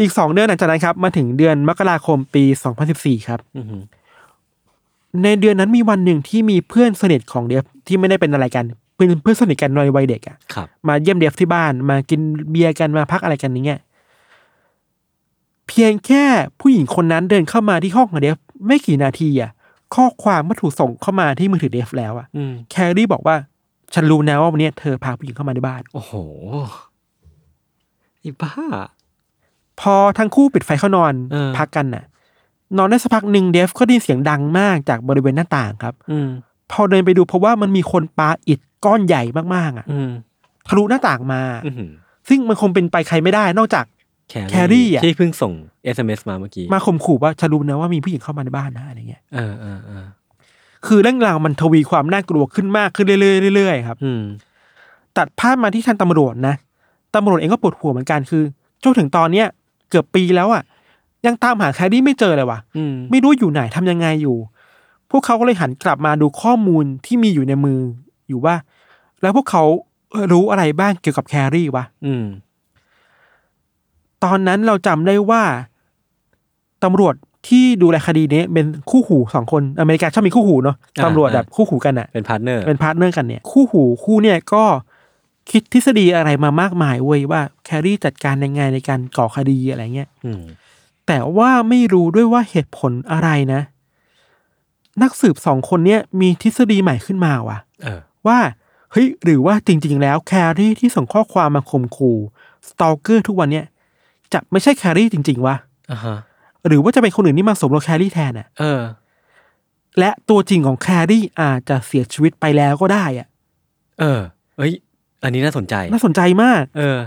[0.00, 2.44] อีกสองเดือนหลังจากนั้นครับ มาถึงเดือนมกราคมปี
[2.86, 3.82] 2014ครับอือหือ
[5.22, 8.64] ในเดือนนั้นมีวันหนึ่งที่มีเพื่อนสนิทของเดฟ ที่ไม่ได้เป็นอะไรกัน
[8.96, 12.20] เป็นเพื่อนสนิทกันในวัยเด็กอะครับมาเยี่ยมเดฟที่บ้านมากิน
[12.50, 13.80] เบียร์กันมาพักอะไรกันอย่างเงี้ย
[15.68, 16.24] เพียงแค่
[16.60, 18.36] ผู้หญิงคนนั้นเดินเข้ามาที่ห้องของเดฟ
[18.66, 19.50] ไม่กี่นาทีอะ
[19.94, 23.36] ข้อความก็ถูกส่งเข้ามาที่มือถือเดฟแล้วอะอืมแคลรี่บอกว่า
[23.94, 26.12] ฉันรู้นะว่าวันนี้เธอพาผู้หญิงเข้ามาในบ้าน โอ้โห
[28.22, 28.54] อีบ้า
[29.80, 32.04] พอทั้งคู่ปิดไฟเข้านอนเออพักกันน่ะ
[32.76, 36.28] นอนได้สักพักหนึ่งเดฟก็ได้ยินเสียงดังมากจากบริเวณหน้าต่างครับ อืม
[36.72, 39.22] พอเดินไปดูเพราะว่ามันมีคนปาอิฐก้อนใหญ่
[39.54, 40.10] มากๆอะอืม
[40.68, 41.90] ทะลุหน้าต่างมาอือหือ
[42.28, 43.84] ซึ่งมันคงเป็นไปใครไม่ได้นอกจาก
[44.50, 45.52] แครี่อะที่เพิ่งส่ง
[45.96, 50.04] SMS มาเมื่อกี้มาข่มขู่ว่าฉันรู้นะว่ามีผู้หญิงเข้ามาในบ้านนะอะไรเงี้ยเออเออเออ
[50.86, 53.16] คือเรื่องราวมันทวีความน่ากลัวขึ้นมากขึ้นเรื่
[53.50, 54.22] อยๆเรื่อยๆครับ อืม
[55.18, 56.54] ตัดภาพมาที่ทันตำรวจนะ
[57.14, 58.42] ตำรวจเองก็ปวดหัวเหมือนกันคือ
[58.82, 59.46] จนถึงตอนเนี้ย
[59.90, 60.62] เกือบปีแล้วอะ
[61.26, 64.36] ยังตามหาแครี่ไม่เจอเลยว่ะอืมไม่รู้อยู่ไหนทำยังไงอยู่
[65.10, 67.80] พวกเขาก็เลยหันกลับมาดูข้อมูลที่มีอยู่ในมือ
[68.28, 68.54] อยู่ว่า
[69.22, 69.64] แล้วพวกเขา
[70.32, 72.24] รู้อะไรบ้างเกี่ยวกับแครี่วะอืม
[74.24, 75.42] ตอนนั้นเราจำได้ว่า
[76.84, 77.14] ตำรวจ
[77.48, 84.64] ที่ดูแลคดีนี้เป็นคู่หูสองคนอเมริกาชอบมีคู่หูเนาะอ่าตำรวจอ่าแบบคู่หูกันอะเป็น partner เป็น partner กันเนี่ย คู่หูคู่เนี่ยก็
[85.50, 90.42] คิดทฤษฎีอะไรมามากมายเว้ยว่าแครี่จัดการยังไงในการก่อคดีอะไรเงี้ยอืม
[91.06, 93.62] แต่ว่าไม่รู้ด้วยว่าเหตุผลอะไรนะ
[95.02, 98.38] นักสืบสองคนเนี้ยมีทฤษฎีใหม่ขึ้นมาว่ะเออ ว่า
[98.92, 102.18] เฮ้ยหรือว่าจริง ๆ แล้วแครี่ที่ส่งข้อความมาข่มขู่
[102.68, 103.66] stalker ทุกวันเนี่ย
[104.32, 105.56] จะไม่ใช่แครี่จริง ๆวะ
[105.90, 106.16] อ่าฮะ
[106.66, 108.82] หรือว่าจะเป็นคนอื่นที่มาสวมรอยแครี่แทนอะ เออ
[109.98, 113.26] และตัวจริงของแครี่อาจจะเสียชีวิตไปแล้วก็ได้อะ
[114.00, 114.20] เออ
[114.56, 114.72] เอ้ย
[115.22, 116.98] อันนี้น่าสนใจ น่าสนใจมาก เออ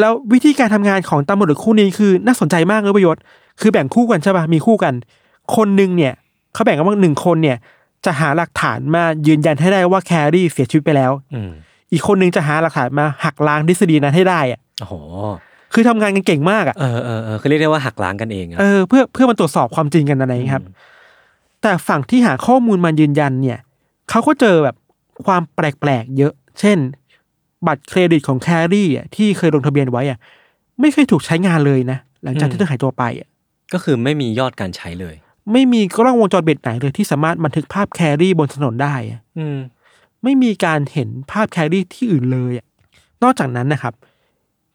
[0.00, 3.22] แล้ววิธีการทำงานของตำรวจคู่นี้คือน่าสนใจมากเลยประโยชน์
[3.60, 4.94] คือแบ่งคู่กันใช่ปะมีคู่กัน
[5.56, 6.14] คนหนึ่งเนี่ย
[6.52, 7.58] เขาแบ่งกันว่าหนึ่งคนเนี่ย
[8.04, 11.50] จะหาหลักฐานมายืนยันให้ได้ว่าแครี่เสียชีวิตไปแล้วอืม
[11.92, 14.94] อีกคนหนึ่งจะหาหลักฐานมาหักล้างทฤษฎีนั้นให้ได้อะโอ้โห
[15.74, 20.64] คือทำงานกันเก่งมากอะเออเออเออคือเรียกได้ว่าหักล้างกันเองอะเออเพื่อเพื่อมันตรวจสอบความจริงกันอะไรอย่างเงี้ยครับ
[21.62, 23.58] แต่ฝั่งที่หาข้อมูลมายืนยันเนี่ย
[24.10, 24.76] เขาก็เจอแบบ
[25.26, 26.78] ความแปลกๆเยอะ เช่น
[27.66, 30.18] บัตรเครดิตของแครี่อะที่เคยลงทะเบียนไว้อะ
[30.80, 33.28] ไม่เคยถูกใช้งานเลยนะ หลังจากที่เธอหายตัวไปอะ
[33.72, 35.14] ก็คือไม่มียอดการใช้เลย
[35.52, 39.58] ไม่มีกล้องวงจรปิดไหนเลยที่สามารถบันทึกภาพแครี่บนถนนได้อะอืม
[40.22, 42.66] ไม่มีการเห็นภาพแครี่ที่อื่นเลยอะ
[43.22, 43.94] นอกจากนั้นนะครับ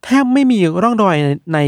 [0.04, 1.60] แทบไม่มีร่องรอยในใน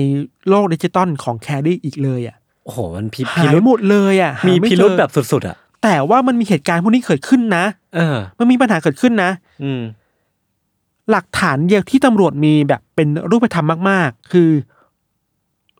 [0.50, 9.32] โลกดิจิตอลของแครี่อีกเลยอะโอ้โหมันพิหาพิรุธหมดเลยอะหามีพิรุธเจอแบบสุดๆอะ แต่ว่ามันมีเหตุการณ์พวกนี้เกิดขึ้นนะ เออ มันมีปัญหาเกิดขึ้นนะ
[9.64, 9.82] อืม
[11.12, 14.50] หลักฐานเดียวที่ตำรวจมีแบบเป็นรูปธรรมมาก ๆ คือ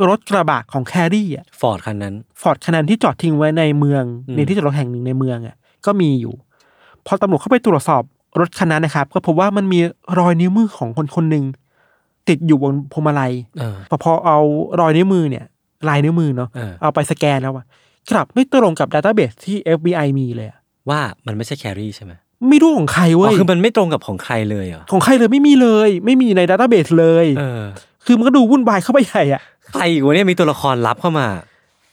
[0.08, 6.34] รถกระบะของแครี่อะฟอร์ดคันนั้นฟอร์ดคันนั้นที่จอดทิ้งไว้ในเมืองอืมในที่จอดรถแห่งหนึ่งในเมืองอะก็มีอยู่
[7.06, 8.04] พอตำรวจเข้าไปตรวจสอบ
[8.40, 9.80] รถคันนั้นนะครับ ก็พบว่ามันมี
[10.20, 11.44] รอยนิ้วมือของคนคนหนึ่ง
[12.30, 14.38] ติดอยู่บนพวงมาลัยเออพอพอเอา
[14.80, 15.46] รอยนิ้วมือเนี่ย
[15.90, 17.66] ลายนิ้วมือเนาะเออเอาไปสแกนแล้วอะ
[18.12, 22.14] กลับไม่ตรงกับ database ที่ FBI มีเลยอะว่ามันไม่ใช่แครี่ใช่ไหม
[22.50, 27.64] ไม่รู้ของใครอ๋เว้อยคือมันไม่ตรงกับของใครเลยเหรอของใครเลยไม่มีเลย ไม่มีใน database เลยเออ
[28.06, 29.42] คือมันก็ดูวุ่นวายเข้าไปใหญ่อะ
[29.72, 31.28] ใครอีกวะเนี่ยมีตัวละครลับเข้ามา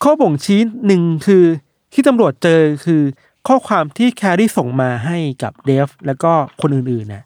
[0.03, 1.43] ข้อบ่งชี้หนึ่งคือ
[1.93, 3.01] ที่ตำรวจเจอคือ
[3.47, 7.23] ข้อความที่แครี่ส่งมาให้กับเดฟแล้วก็คนอื่นๆนะ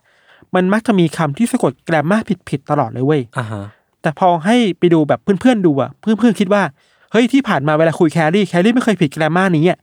[0.56, 3.64] มันมักจะมีคำที่สะกด grammarผิดๆตลอดเลยเว้ยอ่าฮะ
[4.02, 6.64] แต่พอให้ไปดูแบบเพื่อนๆดูอะเพื่อนๆคิดว่า
[7.12, 9.80] เฮ้ยที่ผ่านมาเวลาคุยแครี่แครี่ไม่เคยผิดแกรมมานี้อะ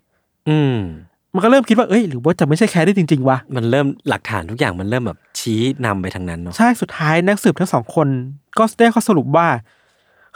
[0.48, 0.76] อืม
[1.34, 8.08] มันก็เริ่มคิดว่าเอ้ยหรือว่าจะไม่ใช่แครี่จริงๆวะมันเริ่มหลักฐานทุกอย่างมันเริ่มแบบชี้นำไปทางนั้นเนาะใช่สุดท้ายนักสืบทั้งสองคน
[8.58, 9.58] ก็ได้ข้อสรุปว่าเ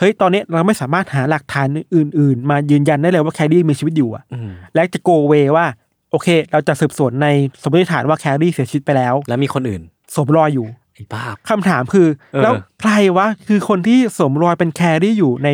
[0.02, 5.66] ฮ้ยตอนนี้เราไม่สามารถหาหลักฐานอื่น ๆ มายืนยันได้เลยว่าแครี่มีชีวิตอยู่อะอืมและจะโกเวว่า
[6.10, 7.28] โอเค เราจะสืบสวนใน
[7.62, 9.82] สมมติฐานว่าแครี่เสียชีวิตไปแล้ว แล้วมีคนอื่น
[10.14, 15.48] สวมรอยอยู่ไอ้บ้าคำถามคือเออแล้วใครวะคือคนที่สวมรอยเป็นแครี่อยู่ใน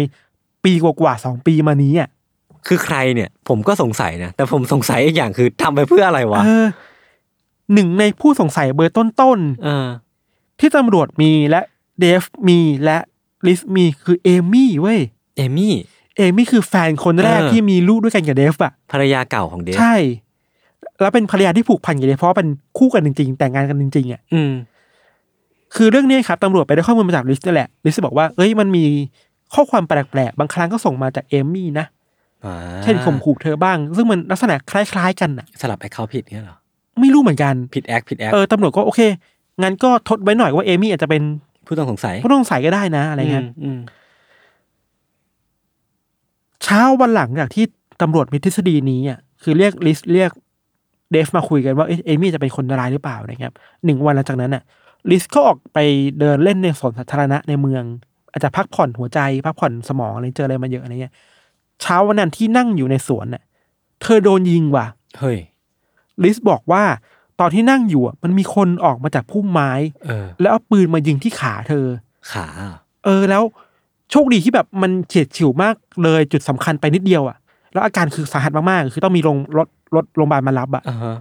[0.65, 2.09] ปีกว่าๆสองปีมานี้อะ
[2.67, 6.67] คือใครเนี่ย ผมก็สงสัยนะแต่ผมสงสัยอีกอย่างคือทำไปเพื่ออะไรวะเออ
[7.75, 9.05] หนึ่งในผู้สงสัยเบอร์ต้
[9.37, 11.61] นเออๆที่ตำรวจมีและ
[12.01, 12.99] เดฟมีและ
[13.47, 15.01] ลิสมีคือเอมี่เว้ย
[15.37, 15.75] เอมี่
[16.17, 19.97] เอมี่คือแฟนคนแรกเออที่มีลูกด้วยกันกับเดฟอะภรรยาเก่าของเดฟใช่
[21.01, 24.53] แล้วเป็นภรรยาที่ผูกพันกับเดฟเพราะว่าเป็นคู่กันจริงๆ แต่งงานกันจริงๆอะอืม
[25.75, 28.85] คือเรื่องนี้ครับตำรวจไปได้ข้อมูลมาจากลิสนี่แหละลิสบอกว่าเอ้ยมันมี
[29.55, 31.87] ข้อความแปลกๆบางครั้งก็ส่งมาจากเอมี่นะ
[32.45, 36.57] อ่าเช่นข่มขู่เธอบ้าง ซึ่งมันลักษณะคล้ายๆ กันน่ะสลับไอ้เขาผิดเนี่ยเหรอ
[37.01, 39.01] ไม่รู้เหมือนกันผิดแอคผิดแอคเออตำรวจก็โอเค
[39.63, 41.23] งั้นก็ทดไว้หน่อยว่าเอมี่อาจจะเป็น
[41.69, 43.81] ผู้ต้องสงสัยผู้ต้องสงสัยก็ได้นะ อะไรเงี้ยมอืม
[46.65, 47.65] เช้าวันหลังจากที่
[48.03, 50.31] ตำรวจมีทฤษฎีนี้อะคือเรียกลิสเรียก
[51.13, 53.53] เดฟมาคุยกันว่าเอยเอมี่จะเป็นคนร้ายหรือเปล่านะครับ
[53.85, 54.63] หนึ่งวันหลังจากนั้นอะ
[55.11, 55.79] ลิสก็ออกไป
[56.19, 57.83] เดินเล่นในสวนสาธารณะในเมือง
[58.31, 61.15] อาจจะพักผ่อนหัวใจ พักผ่อนสมองอะไรเจออะไรมาเยอะอะไรเงี้ย
[61.83, 63.43] เช้าวันนั้นที่นั่งอยู่ในสวนน่ะ
[64.03, 64.87] เธอโดนยิงว่ะ
[65.19, 65.39] เฮ้ย
[66.23, 66.83] ลิสบอกว่า
[67.41, 69.71] ตอนที่นั่งอยู่อะมันมีคนออกมาจากพุ่มไม้
[70.07, 71.87] เออ แล้วเอาปืนมายิงที่ขาเธอ
[72.33, 73.43] ขาเหรอเออแล้ว
[74.11, 77.37] โชคดีที่แบบมันเฉียดฉิวมากเลยจุดสำคัญไปนิดเดียวอะ
[77.73, 81.17] แล้วอาการคือสาหัสมากๆ คือต้องมีลงรถรถโรงพยาบาลมารับอะอ่าฮะ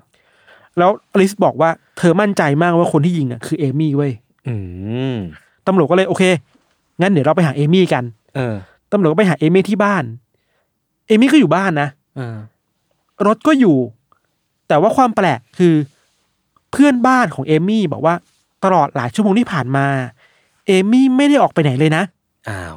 [0.77, 0.89] แล้ว
[1.19, 4.11] ลิสบอกว่าเธอมั่นใจมากว่าคนที่ยิงอะคือเอมี่เว้ย
[4.47, 4.55] อื
[5.13, 5.15] ม
[5.67, 6.23] ตำรวจก็เลยโอเค
[7.01, 8.03] งั้นเดี๋ยวเราไปหาเอมี่กัน
[8.35, 8.55] เออ
[8.91, 10.03] ตำรวจก็ไปหาเอมี่ที่บ้าน
[11.07, 12.37] เอมี่ก็อยู่บ้านนะ เออ
[13.27, 13.77] รถก็อยู่
[14.67, 15.73] แต่ว่าความแปลกคือ
[16.71, 18.15] เพื่อนบ้านของเอมี่บอกว่า
[18.63, 19.85] ตลอดหลายชั่วโมงที่ผ่านมา
[20.67, 22.03] เอมี่ไม่ได้ออกไปไหนเลยนะ
[22.49, 22.75] อ้าว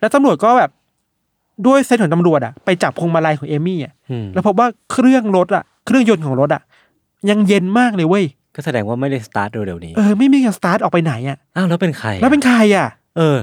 [0.00, 0.70] แล้วตำรวจก็แบบ
[1.66, 6.62] ด้วย sense ของตำรวจอะไปจับพวงมาลัยของเอมี่อะอืมแล้วพบว่าเครื่องรถอะเครื่องยนต์ของรถอะ
[7.30, 8.24] ยังเย็นมากเลยเว้ย
[8.54, 13.38] ก็แสดงว่าไม่ได้สตาร์ทเร็วๆนี้ เออไม่มีการสตาร์ทออกไปไหนอะอ้าวแล้วเป็นใคร แล้วเป็นใครอะเออ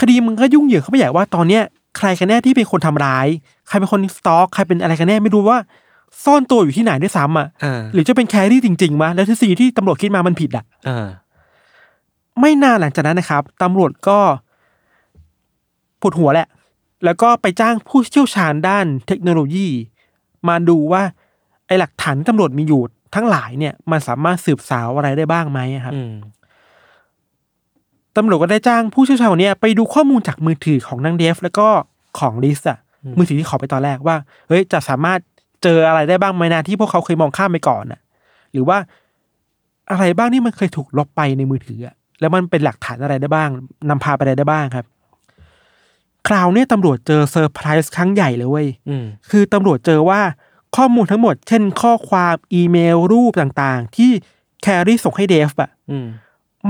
[0.00, 1.62] คดีมันก็ยุ่งเหยิงเข้าไปใหญ่ว่าตอนเนี้ย
[1.98, 3.26] ใครกันแน่ที่เป็นคนทำร้าย
[3.68, 5.58] ใครเป็นคนสตอกใครเป็นอะไรกันแน่ไม่รู้ว่า
[6.24, 11.06] ซ่อนตัวอยู่ที่ไหนด้วยซ้ำอะอ่าหรือจะเป็นแครี่จริงๆมะแล้วทฤษฎีที่ตำรวจคิดมามันผิดอะอ่า
[12.40, 14.18] ไม่นานหลังจากนั้นนะครับตำรวจก็
[16.00, 16.48] ปวดหัวแหละ
[17.04, 19.68] แล้วก็ไปจ้างผู้เชี่ยวชาญด้านเทคโนโลยี
[20.48, 21.02] มาดูว่า
[21.66, 22.82] ไอ้หลักฐานที่ตำรวจมีอยู่
[23.14, 26.12] ทั้งหลายเนี่ย มันสามารถสืบสาวอะไรได้บ้างไหมอะครับอืม
[28.16, 31.66] ตำรวจก็ได้จ้างผู้เชี่ยวชาญคนเนี้ยไปดูข้อมูลจากมือถือของนางเดฟ แล้วก็
[32.18, 32.78] ของลิสอะ
[33.18, 34.16] มือถือที่ขอไปตอนแรกว่า
[34.48, 35.20] เฮ้ยจะสามารถ
[35.62, 38.00] เจออะไรได้บ้างไหมนะที่พวกเขาเคยมองข้ามไปก่อนอะ
[38.52, 38.78] หรือว่า
[39.90, 43.48] อะไรบ้างที่มันเคยถูกลบไปในมือถืออะแล้วมันเป็นหลักฐานอะไรได้บ้าง
[43.88, 44.86] นำพาไปอะไรได้บ้างครับ
[46.28, 50.20] คราวเนี้ยตำรวจเจอเซอร์ไพรส์ครั้งใหญ่เลยเว้ยอืมคือตำรวจเจอว่า
[50.76, 54.10] ข้อมูลทั้งหมด เช่น ข้อความอีเมลรูปต่างๆ ที่
[54.62, 56.06] แครี่ส่งให้เดฟอะอืม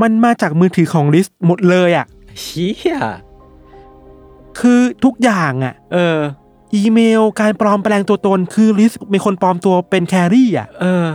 [0.01, 2.07] มันมาจากมือถือของลิสหมดเลยอะ
[2.41, 2.99] เชี่ย
[4.61, 6.17] คือทุกอย่างอะเออ
[6.75, 11.07] อีเมลการปลอมแปลงตัวตนคือลิสมีคนปลอมตัวเป็นแครี่อะเออ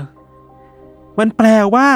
[1.20, 1.88] มันแปลว่า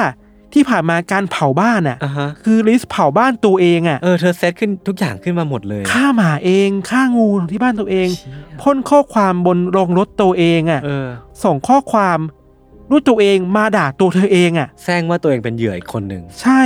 [0.54, 11.06] ที่ผ่านมาการเผาบ้านอะอ่าฮะคือลิสเผาบ้านตัวเองอะเออเธอเซตขึ้นทุกอย่างขึ้นมาหมดเลยฆ่าหมาเองฆ่างูที่บ้านตัวเองเชี่ยพ่นข้อความบนโรงรถตัวเองอะเออ
[11.44, 12.18] ส่งข้อความ
[12.90, 16.62] ด้วยตัวเองมาด่าตัวเธอเองอะแซงว่าตัวเองเป็นเหยื่ออีกคนหนึ่งใช่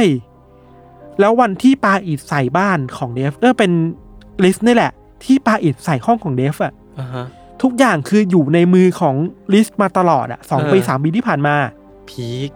[1.21, 3.71] แล้ววันที่ปาอิฐใส่บ้านของเดฟเออเป็น
[4.45, 4.93] ลิสนี่แหละ
[5.25, 6.82] ที่ปาอิฐใส่ห้องของเดฟอะอ่าฮะ
[7.63, 9.15] ทุกอย่างคืออยู่ในมือของ
[9.53, 11.55] ลิสมาตลอดอะสองเออปีสามปีที่ผ่านมา
[12.11, 12.51] peak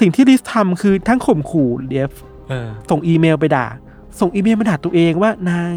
[0.00, 2.12] สิ่งที่ลิสทำคือทั้งข่มขู่เดฟ
[2.48, 3.66] เออส่งอีเมลไปด่า
[4.20, 5.68] ส่งอีเมลมาด่าตัวเองว่านาง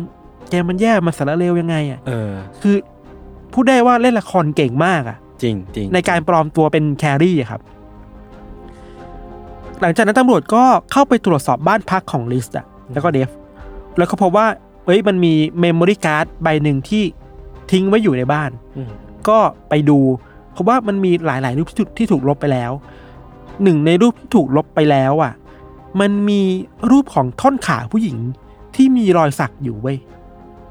[0.50, 2.32] แกมันแย่มันสารเลวยังไงอะเออ
[2.62, 2.76] คือ
[3.54, 7.62] พูดได้ว่าเล่นละครเก่งมากอะจริงจริงในการปลอมตัวเป็นแครี่อะครับ
[9.82, 13.30] หลังจากนั้นตำรวจก็เข้าไปตรวจสอบบ้านพักของลิสอะแล้วก็เดฟ
[13.98, 14.48] แล้วก็พบว่า
[14.86, 17.04] เอ้ยมันมีเมมโมรี่การ์ดใบหนึ่งที่
[17.74, 18.92] ทิ้งไว้อยู่ในบ้านอืม
[19.30, 19.38] ก็
[19.70, 20.00] ไปดู
[20.56, 22.72] พบว่ามันมีหลาย ๆ รูปที่ถูกที่ถูกลบไปแล้ว
[23.64, 25.34] หนึ่งในรูปที่ถูกลบไปแล้วอะ
[26.00, 26.42] มันมี
[26.92, 28.18] รูปของท่อนขาผู้หญิง
[28.76, 29.98] ที่มีรอยสักอยู่เว้ย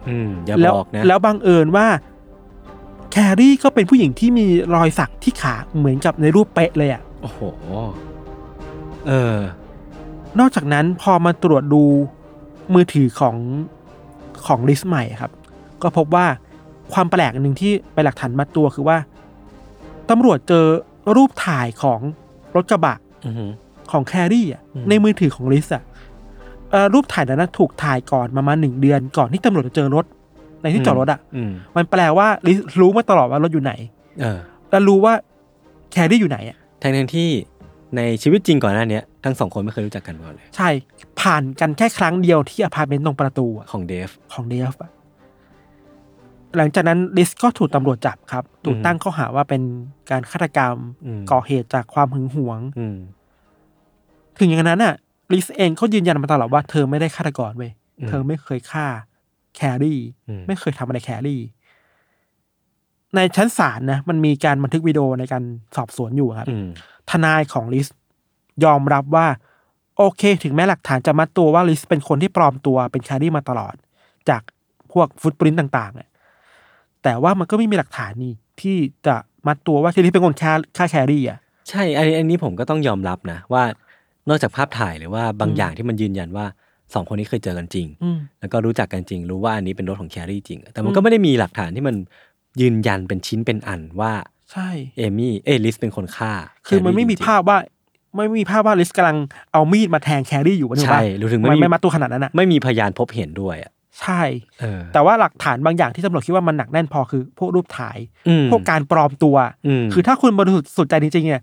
[0.09, 1.87] อืมอย่าแล้วบอกนะ แล้วบังเอิญว่า
[3.13, 7.41] แครี่ก็เป็นผู้หญิงที่มีรอยสักที่ขาเหมือนกับในรูปเป๊ะเลยอะ โอ้โห
[9.07, 9.39] เออ
[10.39, 11.83] นอกจากนั้นพอมาตรวจดู
[12.75, 13.37] มือถือของ
[14.47, 15.33] ของลิสใหม่ครับ
[15.83, 16.27] ก็พบว่า
[16.93, 18.97] ความแปลกอันหนึ่งที่เป็นหลักฐานมัดตัวคือว่า
[20.11, 20.67] ตำรวจเจอ
[21.17, 22.01] รูปถ่ายของ
[22.57, 22.95] รถกระบะ
[23.27, 23.51] อือหือ
[23.91, 25.83] ของแครี่อะอืมในมือถือของลิสอะ
[26.71, 30.05] เอ่อรูปถ่ายนั้นนะถูกถ่ายก่อนประมาณหนึ่งเดือน ก่อนที่ตำรวจจะเจอรถ
[30.63, 33.73] ในที่จอดรถอะอืมมันแปลว่าลิสรู้มาตลอดว่ารถอยู่ไหน
[34.21, 34.39] เออ
[34.71, 35.13] แล้วรู้ว่า
[35.93, 37.29] แครี่อยู่ไหนอะทั้งทั้งที่
[37.97, 40.69] ในชีวิตจริงก่อนหน้าเนี้ยทั้งสองคนไม่เคยรู้จักกันมาก่อนเลย ใช่
[41.21, 44.91] ผ่านกันแค่ครั้งเดียวที่อพาร์ตเมนต์ตรงประตูอะของเดฟของเดฟอะ
[46.57, 49.63] หลังจากนั้นลิสก็ถูกตำรวจจับครับ ถูกอืมตั้งข้อหาว่าเป็น
[50.11, 50.77] การฆาตกรรม
[51.07, 52.97] อืมก่อเหตุจากความหึงหวงอืม
[54.39, 54.95] ถึงอย่างนั้นน่ะ
[55.33, 58.87] ลิสเองก็ยืนยันมาตลอดว่าเธอไม่ได้ฆาตกรเว้ยอืมเธอไม่เคยฆ่า
[59.57, 61.41] แครี่อืมไม่เคยทำอะไรแครี่
[63.15, 65.43] ในชั้นศาลนะมันมีการบันทึกวิดีโอในการ
[65.77, 66.67] สอบสวนอยู่ครับอืม
[67.11, 67.89] ทนายของลิส
[68.65, 69.27] ยอมรับว่า
[69.97, 73.75] โอเค ถึงแม้หลักฐานจะมัดตัวว่าลิสเป็นคนที่ปลอมตัวเป็นแครี่มาตลอด
[74.29, 74.43] จาก
[74.93, 76.09] พวก footprint ต่างๆเนี่ย
[77.05, 78.77] แต่ว่ามันก็ไม่มีหลักฐานนี่ที่
[79.07, 81.39] จะมัดตัวว่าลิสเป็นคนฆ่าฆ่าแครี่อะ
[81.69, 83.63] ใช่อันนี้อันนี้ผมก็ต้องยอมรับนะว่า
[84.29, 86.47] นอกจากภาพถ่ายหรือว่าบางอืมอย่างที่มันยืนยันว่า
[86.95, 91.97] สองคนนี้เคยเจอกันจริงอืมแล้วก็รู้จักกันจริง รู้ว่าอันนี้เป็นรถของแครี่จริง แต่มันอืมก็ไม่ได้มีหลักฐานที่มัน
[92.61, 94.13] ยืนยันเป็นชิ้นเป็นอันว่า
[94.53, 96.33] ใช่เอมี่เอลิสเป็นคนฆ่า
[96.67, 97.59] คือมันแรี่ไม่มีจริงๆภาพว่า
[98.17, 99.17] ไม่มีภาพว่าลิสกำลัง
[99.53, 104.23] เอามีดมาแทงแครี่อยู่นึกออกใช่ปะรู้ถึงมันไม่มีไม่มัดตัวขนาดนั้นอะไม่มีพยานพบเห็นด้วยอะ ใช่
[104.61, 109.37] เออแต่ว่าหลักฐานบางอย่างที่ตำรวจคิดว่ามันหนักแน่นพอคือพวกรูปถ่ายอืมพวกการปลอมตัว
[109.67, 111.43] อืมคือถ้าคุณบริสุทธิ์สุดใจจริงๆเนี่ย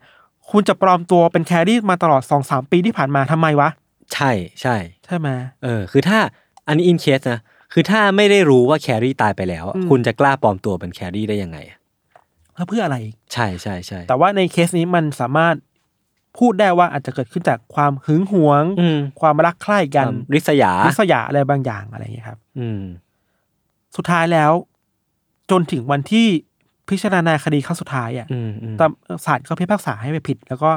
[0.51, 3.69] คุณจะปลอมตัวเป็นแครี่มาตลอดสองสามปีที่ผ่านมาทำไมวะ
[4.13, 4.31] ใช่
[4.61, 4.75] ใช่
[5.05, 5.27] ใช่ไหม
[5.63, 6.19] เออ คือถ้า
[6.67, 7.39] อันนี้ in case นะ
[7.73, 11.77] คือถ้าไม่ได้รู้ว่าแครี่ตายไปแล้วอะอืมคุณจะกล้าปลอมตัวเป็นแครี่ได้ยังไงอะ
[12.55, 12.97] แล้วเพื่ออะไร
[13.33, 15.55] ใช่ใช่ใช่แต่ว่าในเคสนี้มันสามารถ
[16.39, 22.81] พูดได้ว่าอาจจะเกิดขึ้นจากความหึงหวงอืมความรักใคร่กันความริษยาริษยาอะไรบางอย่างอะไรอย่างเงี้ยครับ อืม
[23.97, 24.51] สุดท้ายแล้ว
[25.51, 26.27] จนถึงวันที่
[26.89, 28.91] พิจารณาคดีครั้งสุดท้ายอะอืมอืมตาม
[29.25, 30.71] ศาลก็พิพากษาให้ไปผิด แล้วก็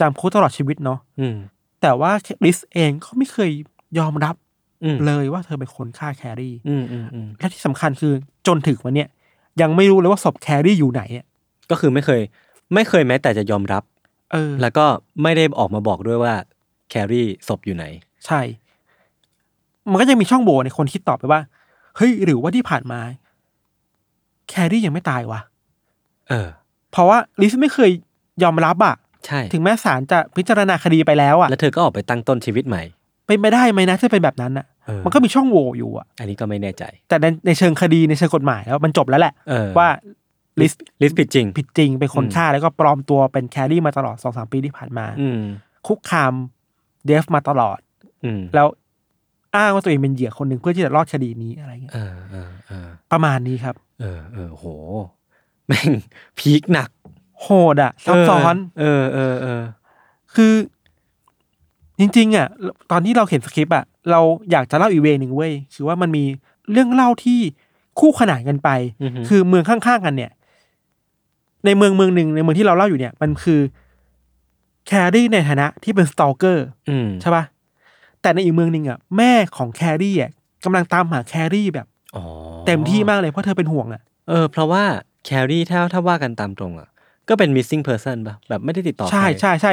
[0.00, 1.36] จำคุกตลอดชีวิตเนาะอืม
[1.82, 2.12] แต่ว่า
[2.44, 3.50] ลิสเองก็ไม่เคย
[3.98, 4.34] ยอมรับ
[4.84, 8.12] อืมเลยว่าเธอเป็นคนฆ่าแครี่อืมอืมอืมและที่สำคัญคือ
[8.46, 9.08] จนถึงวันเนี้ย
[9.60, 11.26] ยังไม่รู้เลยว่าศพแครี่อยู่ไหนอะ
[11.70, 12.20] ก็คือไม่เคย
[12.74, 13.82] ไม่เคยแม้แต่จะยอมรับ
[14.32, 14.86] เออ แล้วก็
[15.22, 16.34] ไม่ได้ออกมาบอกด้วยว่า
[16.90, 17.84] แครี่ศพอยู่ไหน
[18.26, 18.40] ใช่
[19.90, 21.40] มันก็ยังมีช่องโหว่ในคนคิดต่อไปว่า
[21.96, 23.00] เฮ้ย หรือว่าที่ผ่านมา
[24.48, 25.40] แครี่ยังไม่ตายวะ
[26.28, 26.48] เออ
[26.92, 27.90] เพราะว่าลิสไม่เคย
[28.42, 32.82] ยอมรับอะใช่ ถึงแม้ศาลจะพิจารณาคดีไปแล้วอะแล้วเธอก็ออกไปตั้งต้นชีวิตใหม่
[33.26, 39.88] เป็นไปได้ไหมนะถ้าเป็นแบบนั้นอะเออมันก็มีช่องโหว่อยู่อะอันนี้ก็ไม่แน่ใจ แต่ในในเชิงคดีในเชิงกฎหมายแล้วมันจบแล้วแหละ เออ ว่า
[40.60, 40.72] ลิส
[41.02, 45.40] ลิสผิดจริง ผิดจริงเป็นคนอืมฆ่าแล้วก็ปลอมตัวเป็นแครี่มาตลอดสองสามปีที่ผ่านมา อืม
[45.86, 46.32] คุกคาม
[47.06, 47.78] เดฟมาตลอด
[48.24, 48.66] อืมแล้ว
[49.56, 54.66] อ้างว่าตัวเองเป็นเหยื่อคนหนึ่งเพื่อที่จะรอดคดีนี้อะไรเงี้ยเออเออเออประมาณนี้ครับ เออเออโห
[55.66, 55.90] แม่ง
[56.38, 56.90] พีคหนัก
[57.42, 59.62] โหดอะซับซ้อน เออเออเออ
[60.34, 60.54] คือ
[61.98, 62.46] จริง ๆอะ
[62.90, 64.20] ตอนที่เราเขียนสคริปต์อะเรา
[64.50, 66.24] อยากจะเล่าอีกเวย์หนึ่งเว้ยคือว่ามันมี
[66.72, 67.40] เรื่องเล่าที่
[68.00, 68.68] คู่ขนานกันไป
[69.02, 70.32] อือฮึคือเมืองข้างๆกันเนี่ย
[71.64, 73.60] ในเมืองเมืองหนึ่งในเมืองที่เราเล่าอยู่เนี่ย มันคือ
[74.86, 77.44] แครี่ในฐานะที่เป็น stalker อืมใช่ปะ
[78.22, 80.30] แต่ในอีกเมืองหนึ่งอะแม่ของแครี่อะ
[80.64, 81.86] กำลังตามหาแครี่แบบ
[82.16, 82.24] อ๋อ
[82.66, 84.84] เต็มที่มากเลยเพราะเธอเป็นห่วงอะเออเพราะว่า
[85.24, 86.88] แครี่ถ้าถ้าว่ากันตามตรงอะ
[87.28, 89.72] ก็เป็น missing person ป่ะแบบไม่ได้ติดต่อใช่ครใช่ใช่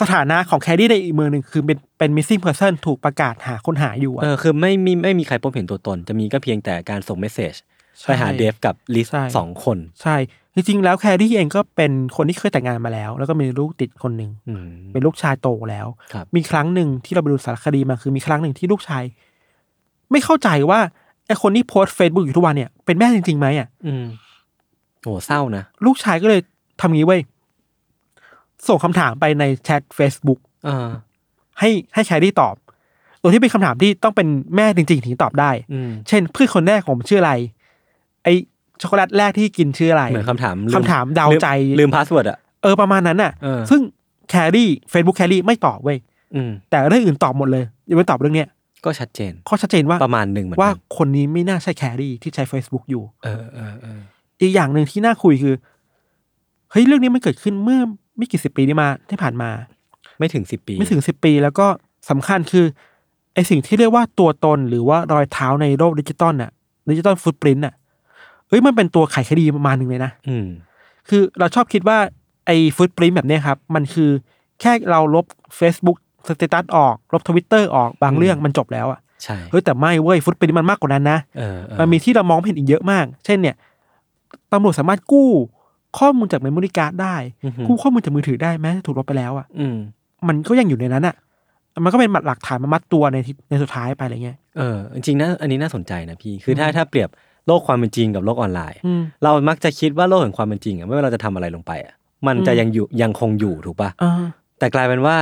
[0.00, 7.54] สถานะของแครี่ในอีกเมืองหนึ่งคือเป็นเป็น missing person ถูกประกาศหาคนหายอยู่อะเออคือไม่มีไม่มีใครพบเห็นตัวตน จะมีก็เพียงแต่การส่ง message
[8.00, 10.16] ใช่ไปหาเดฟกับลิสใช่สองคน ใช่
[10.58, 19.02] จริงๆแล้วแครี่เองก็เป็นคนที่เคยแต่งงานมาแล้ว แล้วก็มีลูกติดคนหนึ่งอืมเป็นลูกชายโตแล้วครับมีครั้งหนึ่งที่เราไปดูสารคดีมาคือมีครั้งหนึ่งที่ลูกชาย
[20.10, 20.80] ไม่เข้าใจว่า
[21.26, 24.04] ไอคนที่โพสเฟซบุ๊กอยู่ทุกวันเนี่ยเป็นแม่จริงๆไหมอะอืม
[25.02, 26.40] โหเศร้านะ ลูกชายก็เลย
[26.80, 27.20] ทำงี้เว้ย
[28.68, 30.88] ส่งคำถามไปในแชท Facebook เออ
[31.58, 32.54] ให้ให้แครี่ตอบ
[33.20, 37.57] โดยที่เป็นคำถามที่ต้องเป็นแม่จริงๆถึงตอบได้อืมเช่นเพื่อนคนแรกของผมชื่ออะไรไอ
[38.82, 41.48] ช็อกโกแลตแรกที่กินชื่ออะไรเหมือนคำถามลืคำถามเดาใจ
[41.78, 43.80] ลืม passwordอะเออประมาณนั้นน่ะเออซึ่ง
[44.30, 45.98] แครี่เฟซบุ๊กแครี่ไม่ตอบเว้ย
[46.34, 48.48] อืมแต่เรื่องอื่นตอบหมดเลยยกเว้นตอบเรื่องเนี้ย
[48.84, 54.00] ก็ชัดเจนข้อชัดเจนว่าประมาณหนึ่งเหมือนว่ากันคนนี้ไม่น่าใช่แครี่ที่ใช้ Facebook อยู่ เออเออเออ
[54.40, 55.54] อีกอย่างหนึ่งที่น่าคุยคือ
[56.70, 57.80] เฮ้ยเรื่องนี้มันเกิดขึ้นเมื่อ
[58.16, 59.50] ไม่กี่สิบปีที่มาที่ผ่านมา
[60.18, 61.66] ไม่ถึงสิบปี ไม่ถึงสิบปีแล้วก็
[62.10, 62.64] สำคัญคือ
[63.34, 66.50] ไอสิ่งที่เรียกว่าตัวตนหรือว่ารอยเท้าในโลกดิจิตอลน่ะ
[66.90, 67.74] digital footprint น่ะ
[68.48, 70.46] เอ้ยมันเป็นตัวไขคดีประมาณหนึ่งเลยนะอืม
[71.08, 71.98] คือเราชอบคิดว่า
[72.46, 74.10] ไอ้ footprint แบบเนี้ยครับ มันคือ
[74.60, 75.24] แค่เราลบ
[75.60, 75.96] Facebook
[76.28, 83.56] status ออก ลบทวิตเตอร์ออกบางอืมเรื่องมันจบแล้วอะใช่เฮ้ยแต่ไม่เว้ย footprint มันมากกว่านั้นนะเออเออมันมีที่เรามองไม่เห็นอีกเยอะมาก เช่นเนี่ย
[84.52, 85.28] ตำรวจสามารถกู้
[85.98, 89.76] ข้อมูลจาก memory card ได้ อือหือ กู้ข้อมูลจากมือถือได้แม้จะถูกลบไปแล้วอะ อืม
[90.28, 91.16] มันก็ยังอยู่ในนั้นอะ
[91.84, 97.08] มันก็เป็นหลักฐานมามัดตัวในที่ในสุดท้ายไปอะไรเงี้ย เออจริงๆนะอันนี้น่าสนใจนะพี่คือถ้าถ้าเปรียบ
[97.48, 101.94] โลกความเป็นจริงกับโลกออนไลน์อืมเรามักจะคิดว่าโลกแห่งความเป็นจริงอะไม่ว่าเราจะทำอะไรลงไปอะ
[102.26, 104.22] มันจะอืมยังอยู่ยังคงอยู่ถูกปะเออ
[104.58, 105.16] แต่กลายเป็นว่า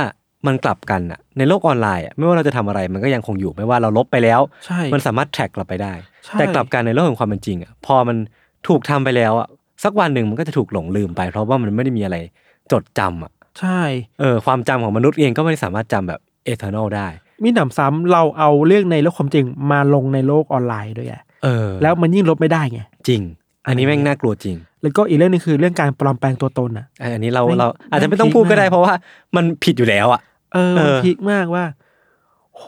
[0.47, 5.93] มันกลับกันอะในโลกออนไลน์อะไม่ว่าเราจะทำอะไรมันก็ยังคงอยู่ไม่ว่าเราลบไปแล้วใช่มันสามารถ track กลับไปได้
[6.25, 8.17] ใช่แต่กลับกันในโลกของความเป็นจริงอะพอมัน
[8.67, 9.47] ถูกทำไปแล้วอะ
[9.83, 12.17] สักวันหนึ่งมันก็จะถูกหลงลืมไป เพราะว่ามันไม่ได้มีอะไร
[12.71, 13.81] จดจำอะใช่
[14.19, 17.07] เออความจำของมนุษย์เองก็ไม่ได้สามารถจำแบบ eternal ได้
[17.43, 23.21] มิหนำซ้ำเราเอาเรื่องในโลกความจริงมาลงในโลกออนไลน์ด้วยไงเออ แล้วมันยิ่งลบไม่ได้ไงจริง
[23.67, 28.93] อันนี้แม่งน่ากลัวจริง แล้วก็อีกเรื่องหนึ่งคือเรื่องการปลอมแปลงตัวตนอะเอออันนี้เราแม่งเราอาจจะแม่งไม่ต้องพูดก็ได้พีคมากเพราะว่า
[29.35, 30.21] มันผิดอยู่แล้วอะ
[30.53, 31.65] เออเอมันอพีคมากว่า
[32.55, 32.63] โห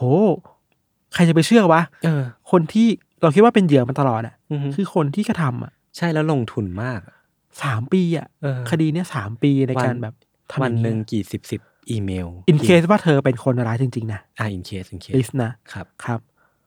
[1.14, 2.86] ใครจะไปเชื่อวะเออ คนที่
[3.22, 7.16] เราคิดว่าเป็นเหยื่อมันตลอดอะอือฮึคือคนที่กระทำอะ ใช่แล้วลงทุนมากอะ
[7.62, 10.14] สามปีอะเออคดีเนี้ยสามปีในการวันแบบ
[10.50, 11.60] ทำวันหนึ่งกี่สิบสิบ
[11.90, 16.20] อีเมล in caseว่าเธอเป็นคนร้ายจริง ๆ นะ อ่า in case in case ลิสนะครับ ครับ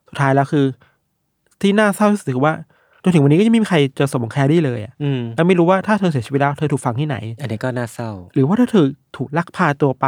[0.07, 0.65] สุดท้ายแล้วคือ
[1.63, 2.55] ที่น่าเศร้าที่สุดคือว่า
[3.03, 8.85] จนถึงวันนี้ก็ยังไม่มีใครเจอศพของแครี่เลยอะอืมแล้วไม่รู้ว่าถ้าเธอเสียชีวิตแล้วเธอถูกฝังที่ไหน อันนี้ก็น่าเศร้า หรือว่าถ้าเธอ
[9.17, 10.07] ถูกลักพาตัวไป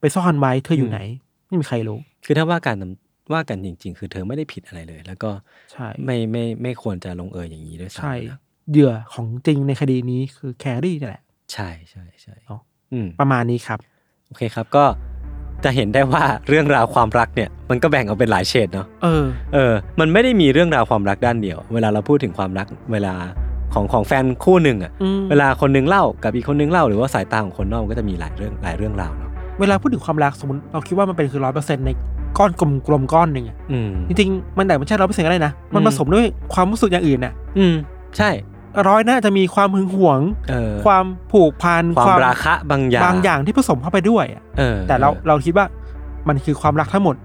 [0.00, 1.00] ไปซ่อนไว้เธออยู่อืมไหน
[1.46, 2.76] ไม่มีใครรู้ คือถ้าว่าการ
[3.32, 5.30] ว่ากันจริง ๆ คือเธอไม่ได้ผิดอะไรเลย แล้วก็
[5.72, 8.38] ใช่ ไม่ไม่ไม่ควรจะลงเอยอย่างนี้ด้วยซ้ำใช่ นะ
[8.70, 12.60] เหยื่อของจริงในคดีนี้คือแครี่นี่แหละ ใช่ใช่ใช่เนอะ
[12.92, 13.78] อืม ประมาณนี้ครับ
[14.26, 14.84] โอเคครับ ก็
[15.64, 23.14] จะเห็นได้ว่าเรื่องราวความรักเนี่ยมันก็แบ่งออกเป็นหลายเฉดเนาะ เออ เออ มันไม่ได้มีเรื่องราวความรักด้านเดียว เวลาเราพูดถึงความรักเวลา
[23.74, 29.30] ของของแฟนคู่หนึ่งอะอืมเวลาคนหนึงเล่ากับอีกคนหนึงเล่าหรือว่าสายตาของคนนอกมันก็จะมีหลายเรื่องหลายเรื่องราวเนาะ
[29.60, 31.90] เวลาพูดถึงความรักสมมติเราคิดว่ามันเป็นคือร้อยเปอร์เซ็นใน
[32.38, 37.74] ก้อนกลมกลมๆก้อนหนึ่งอะอืมจริงๆมันแต่ไม่ใช่ร้อยเปอร์เซ็นต์ก็ได้นะ มันอืมผสมด้วยความรู้สึกอย่างอื่นน่ะ อืม
[38.16, 38.30] ใช่
[38.88, 40.20] ร้อยน่าจะมีความหึงหวง
[40.50, 45.66] เออ ความผูกพันความราคะบางอย่างบางอย่างที่ผสมเข้าไปด้วยอะเออแต่เราออเราคิดว่า
[46.28, 47.16] มันคือความรักทั้งหมด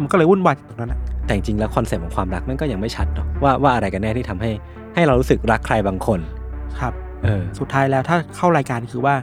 [0.00, 4.50] มันก็เลยวุ่นวายตรงนั้นอะแต่จริงๆแล้ว concept ของความรักมันก็ยังไม่ชัดเนาะว่าว่าอะไรกันแน่ที่ทำให้
[4.94, 6.20] ให้เรารู้สึกรักใครบางคน
[6.80, 6.92] ครับ
[7.24, 9.14] เออ สุดท้ายแล้วถ้าเข้ารายการคือว่า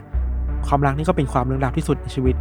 [0.68, 2.34] ความรักนี่ก็เป็นความเรื่องราวที่สุดในชีวิต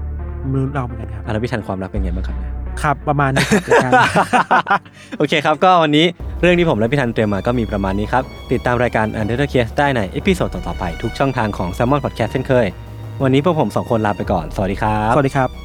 [0.52, 3.92] มนุษย์เราเหมือนกันครับอะแล้วพี่ทันความรักเป็นไงบ้างครับเนี่ย ครับประมาณนี้ครับรายการ
[5.18, 6.06] โอเคครับ ก็วันนี้
[6.42, 12.68] เรื่องที่ผมและพี่ทันเตรียมมาก็มีประมาณนี้ครับ ติดตามรายการ u n d e r t a Case ได้ใน episode ต่อๆไปทุกช่องทางของ Salmon Podcast เช่นเคย
[13.24, 15.63] วันนี้พวกผมสองคนลาไปก่อน สวัสดีครับ สวัสดีครับ